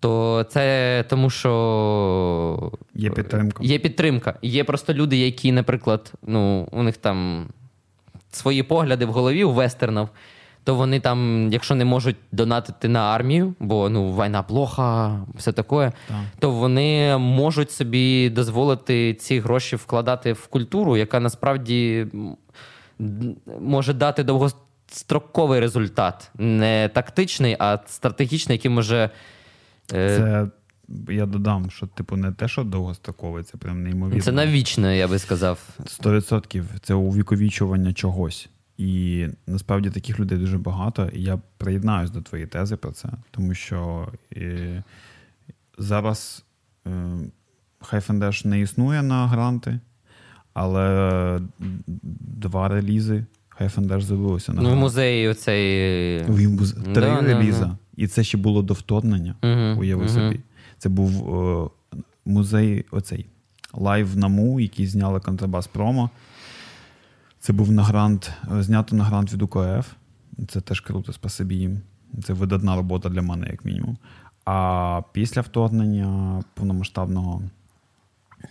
[0.00, 3.64] то це тому, що є підтримка.
[3.64, 4.34] Є підтримка.
[4.42, 7.46] Є просто люди, які, наприклад, ну, у них там
[8.30, 10.08] свої погляди в голові у вестернів.
[10.64, 15.92] то вони там, якщо не можуть донатити на армію, бо ну війна плоха, все таке,
[16.08, 16.16] Так.
[16.38, 22.06] то вони можуть собі дозволити ці гроші вкладати в культуру, яка насправді
[23.60, 29.10] може дати довгостроковий результат, не тактичний, а стратегічний, який може.
[29.94, 30.48] Е, Це
[31.12, 34.22] я додам, що типу не те, що довгострокове, це прям неймовірно.
[34.22, 35.58] Це навічно, я би сказав.
[35.84, 38.48] 100% це увіковічування чогось.
[38.78, 41.08] І насправді таких людей дуже багато.
[41.12, 44.82] І я приєднаюсь до твоєї тези про це, тому що е,
[45.78, 46.44] зараз
[46.86, 46.90] е,
[47.80, 49.80] Хайфендеш не існує на гранти,
[50.54, 51.40] але
[52.38, 56.24] два релізи Хайфендеш з'явилося на Ну, в музеї оцей.
[56.24, 57.64] Був Да, три да, реліза.
[57.64, 57.76] да.
[58.00, 59.34] І це ще було до вторгнення.
[59.42, 60.14] Мгм, Уяви мгм.
[60.14, 60.40] собі.
[60.78, 61.68] Це був е,
[62.24, 63.26] музей оцей
[63.72, 66.10] Лайв Наму, який зняли контрабас промо.
[67.40, 69.92] Це був на грант, е, знято на грант від УКФ.
[70.48, 71.80] Це теж круто, спасибі їм.
[72.24, 73.96] Це видатна робота для мене, як мінімум.
[74.44, 77.42] А після вторгнення повномасштабного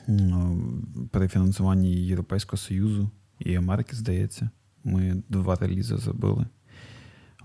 [0.10, 4.50] м, при фінансуванні Європейського Союзу і Америки, здається,
[4.84, 6.46] ми два релізи забили.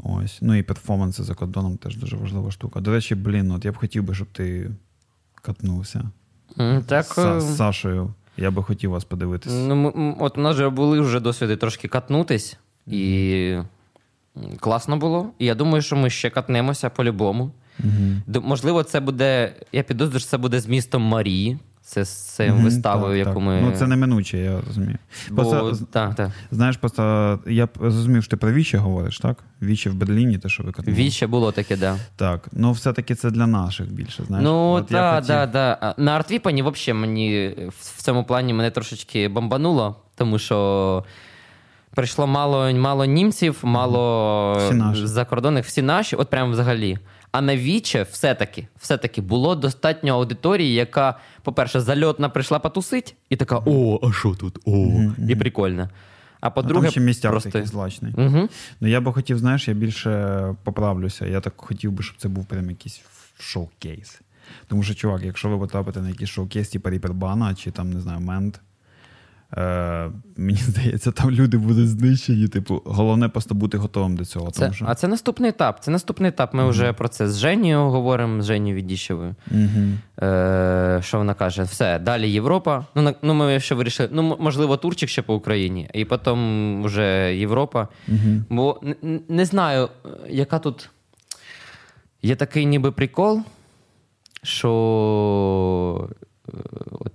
[0.03, 0.39] Ось.
[0.43, 2.81] Ну і перформанси за кордоном теж дуже важлива штука.
[2.81, 4.71] До речі, блін, от я б хотів би, щоб ти
[5.43, 6.11] катнувся
[6.87, 8.15] Так, з, е, Сашою.
[8.37, 9.53] Я би хотів вас подивитись.
[9.53, 13.57] Ну, от у нас вже були вже досвіди трошки катнутись, і
[14.61, 15.31] класно було.
[15.39, 17.51] І я думаю, що ми ще катнемося по-любому.
[18.27, 19.53] Д- Можливо, це буде.
[19.73, 21.59] Я підозрюю, що це буде з містом Марії.
[21.87, 23.49] Це з цією Мгм, виставою, так, яку так.
[23.49, 23.61] ми.
[23.61, 24.99] Ну, це неминуче, я розумію.
[25.31, 25.43] Бо...
[25.43, 26.31] Просто, Так, так.
[26.51, 29.37] знаєш, просто я зрозумів, що ти про Вічі говориш, так?
[29.63, 30.99] Вічі в Берліні, те, що ви катнули.
[30.99, 31.97] Віче було таке, да.
[32.17, 32.49] Так.
[32.53, 34.45] Ну, все-таки це для наших більше, знаєш.
[34.45, 35.95] ну, так, хотів- да, да.
[35.97, 41.05] На артвіпані взагалі мені в в цьому плані мене трошечки бомбануло, тому що
[41.95, 44.57] прийшло мало, мало німців, мало
[44.93, 46.99] Всі закордонних, всі наші, от прямо взагалі.
[47.35, 53.63] А на Віче все-таки, все-таки було достатньо аудиторії, яка, по-перше, зальотна прийшла потусить, і така:
[53.67, 54.59] о, а що тут?
[54.65, 55.89] О, і прикольно.
[56.41, 57.67] А А по-друге, там ще місця просто...
[57.67, 58.13] злачний.
[58.17, 58.49] Угу.
[58.81, 61.27] Ну я би хотів, знаєш, я більше поправлюся.
[61.27, 63.03] Я так хотів би, щоб це був прям якийсь
[63.39, 64.21] шоу-кейс.
[64.69, 68.21] Тому що, чувак, якщо ви потрапите на якийсь шоу-кейс, типу Ріпербана чи там, не знаю,
[68.21, 68.61] Мент,
[69.57, 72.49] е, мені здається, там люди будуть знищені.
[72.49, 74.51] Типу, головне просто бути готовим до цього.
[74.51, 74.85] Це, тому що...
[74.89, 75.79] А це наступний етап.
[75.81, 76.55] Це наступний етап.
[76.55, 79.35] Ми вже про це з Женією говоримо, з Женією Відіщевою.
[79.51, 80.27] Угу.
[80.29, 81.63] Е, що вона каже?
[81.63, 82.87] Все, далі Європа.
[82.95, 84.09] Ну, на- ну ми ще вирішили.
[84.13, 87.89] Ну, можливо, турчик ще по Україні, і потім вже Європа.
[88.09, 88.19] Угу.
[88.51, 90.91] Бо н- н- не знаю, е, яка тут
[92.23, 93.43] є такий ніби прикол,
[94.43, 96.09] що
[96.49, 96.53] е,
[96.91, 97.13] от,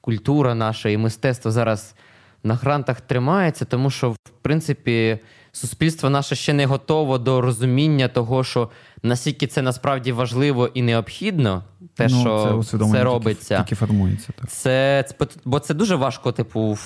[0.00, 1.94] культура наша і мистецтво зараз
[2.42, 5.18] на грантах тримається, тому що, в принципі,
[5.52, 8.70] суспільство наше ще не готово до розуміння того, що
[9.02, 13.58] наскільки це насправді важливо і необхідно, те, ну, що це, тільки- робиться.
[13.58, 14.32] Тільки, формується.
[14.36, 14.50] Так.
[14.50, 16.78] Це, це бо це дуже важко, типу,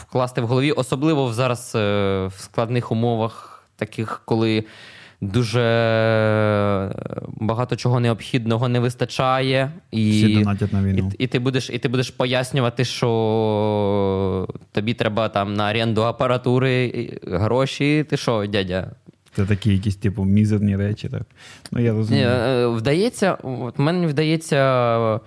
[0.00, 1.78] вкласти в голові, особливо зараз е,
[2.26, 4.64] в складних умовах, таких, коли
[5.20, 6.90] дуже е,
[7.26, 11.12] багато чого необхідного не вистачає, Всі і, донатять на війну.
[11.18, 18.04] і ти будеш, і ти будеш пояснювати, що тобі треба там на оренду апаратури гроші.
[18.10, 18.90] Ти що, дядя?
[19.36, 21.08] Це такі якісь, типу, мізерні речі.
[21.08, 21.22] Так.
[21.72, 22.28] Ну, я розумію.
[22.28, 25.20] е, вдається, от мені вдається,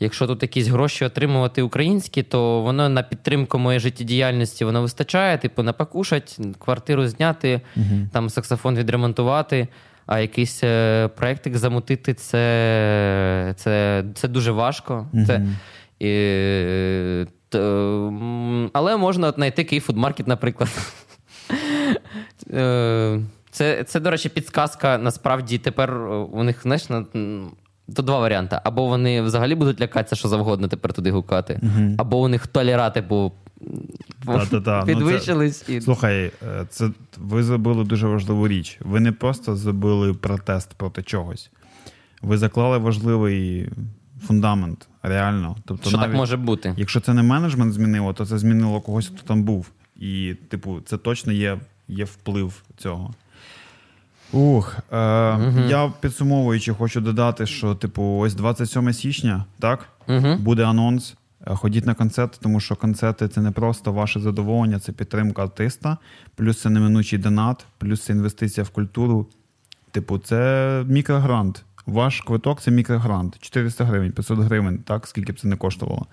[0.00, 5.62] якщо тут якісь гроші отримувати українські, то воно на підтримку моєї життєдіяльності воно вистачає, типу,
[5.62, 8.08] на покушать, квартиру зняти, Мгм.
[8.12, 9.68] там саксофон відремонтувати.
[10.06, 15.06] А якийсь е, проєктик замутити це, це, це дуже важко.
[15.26, 15.42] Це,
[16.00, 16.06] і,
[17.48, 17.58] т-
[18.72, 20.68] але можна от знайти Київ фудмаркет, наприклад.
[22.52, 23.20] Е,
[23.50, 24.98] Це, це, до речі, підсказка.
[24.98, 25.98] Насправді тепер
[26.32, 26.86] у них, знаєш,
[27.94, 28.60] то два варіанти.
[28.64, 31.94] Або вони взагалі будуть лякатися, що завгодно тепер туди гукати, Мгм.
[31.98, 33.32] або у них толерати по
[34.26, 34.80] Та-та-та.
[34.80, 35.68] Ну, це- підвищились.
[35.68, 35.80] І...
[35.80, 38.78] Слухай, е, це ви забили дуже важливу річ.
[38.80, 41.50] Ви не просто забили протест проти чогось.
[42.22, 43.68] Ви заклали важливий
[44.26, 45.56] фундамент, реально.
[45.64, 46.74] Тобто, що навіть, так може бути?
[46.76, 49.70] якщо це не менеджмент змінило, то це змінило когось, хто там був.
[49.96, 51.58] І, типу, це точно є,
[51.88, 53.14] є вплив цього.
[54.36, 54.96] Ух, е,
[55.68, 59.88] я підсумовуючи, хочу додати, що, типу, ось 27 січня, так?
[60.08, 60.36] Угу.
[60.38, 61.14] Буде анонс.
[61.46, 65.96] Е, Ходіть на концерт, тому що концерти це не просто ваше задоволення, це підтримка артиста,
[66.34, 69.26] плюс це неминучий донат, плюс це інвестиція в культуру.
[69.90, 71.64] Типу, це мікрогрант.
[71.86, 73.38] Ваш квиток це мікрогрант.
[73.40, 76.06] 400 гривень, 500 гривень, так, скільки б це не коштувало.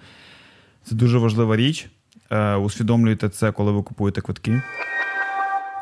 [0.84, 1.90] Це дуже важлива річ.
[2.32, 4.62] Е, усвідомлюйте це, коли ви купуєте квитки.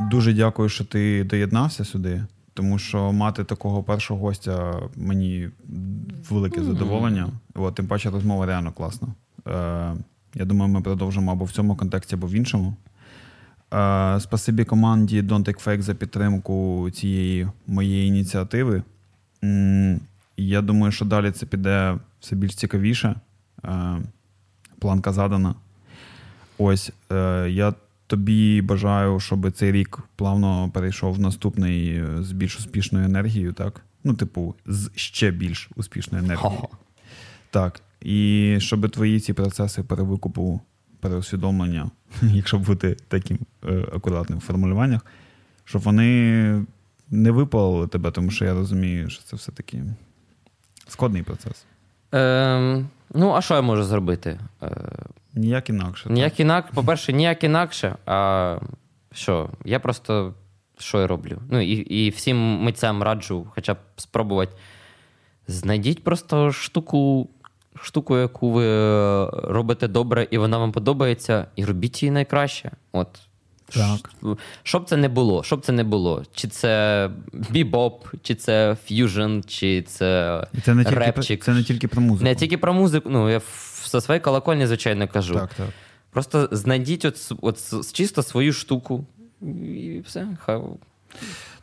[0.10, 2.24] Дуже дякую, що ти доєднався сюди,
[2.54, 5.50] тому що мати такого першого гостя мені
[6.30, 7.30] велике задоволення.
[7.56, 9.08] От, Тим паче розмова реально класна.
[9.48, 9.94] Е,
[10.36, 12.74] Я думаю, ми продовжимо або в цьому контексті, або в іншому.
[13.74, 18.84] Е, Спасибі команді Don't Take Fake за підтримку цієї моєї ініціативи.
[20.38, 23.16] Я думаю, що далі це піде все більш цікавіше.
[23.66, 23.98] Е,
[24.80, 25.56] Планка задана.
[26.58, 27.74] Ось е, я
[28.12, 33.82] тобі бажаю, щоб цей рік плавно перейшов в наступний е, з більш успішною енергією, так?
[34.04, 36.68] Ну, типу, з ще більш успішною енергією.
[37.50, 37.82] Так.
[38.02, 40.62] І щоб твої ці процеси перевикупу,
[41.00, 41.92] переусвідомлення,
[42.22, 45.06] якщо бути таким е, акуратним в формулюваннях,
[45.64, 46.66] щоб вони
[47.10, 49.84] не випалили тебе, тому що я розумію, що це все-таки
[50.88, 51.66] складний процес.
[52.12, 54.40] Ем, Ну, а що я можу зробити?
[54.64, 54.70] Е,
[55.34, 56.10] Ніяк інакше.
[56.10, 57.96] Ніяк інакше, по-перше, ніяк інакше.
[58.06, 58.58] А
[59.14, 59.50] що?
[59.66, 60.34] Я просто
[60.82, 61.38] що я роблю?
[61.50, 64.54] Ну і і всім митцям раджу хоча б спробувати.
[65.48, 67.30] Знайдіть просто штуку,
[67.82, 68.66] штуку, яку ви
[69.30, 72.72] робите добре, і вона вам подобається, і робіть її найкраще.
[72.92, 73.08] От.
[73.74, 74.12] Так.
[74.64, 76.24] Щоб це не було, щоб це не було.
[76.34, 77.10] Чи це
[77.50, 80.42] бібоп, чи це ф'южн, чи це.
[80.64, 81.26] це не репчик.
[81.26, 82.24] Тільки, це не тільки про музику.
[82.24, 83.10] Не тільки про музику.
[83.10, 83.42] Ну, я
[83.92, 85.34] со своєї колокольні, звичайно, кажу.
[85.34, 85.70] Так, так.
[86.10, 89.06] Просто знайдіть от, от чисто свою штуку.
[89.42, 90.28] І все.
[90.46, 90.62] Хай.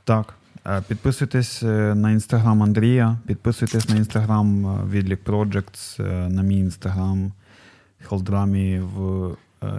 [0.04, 0.34] Так.
[0.66, 7.32] Е, підписуйтесь е, на інстаграм Андрія, підписуйтесь на інстаграм е, Відлік Projects, на мій інстаграм
[8.04, 9.30] Холдрамі в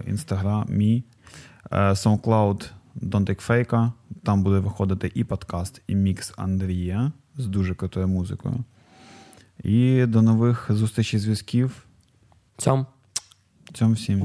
[0.07, 1.03] інстаграмі.
[1.71, 3.91] SoundCloud Don't Take Fake.
[4.23, 8.63] Там буде виходити і подкаст, і мікс Андрія з дуже крутою музикою.
[9.63, 11.85] І до нових зустрічей зв'язків.
[12.59, 12.85] Цьом.
[13.73, 14.19] Цьом всім.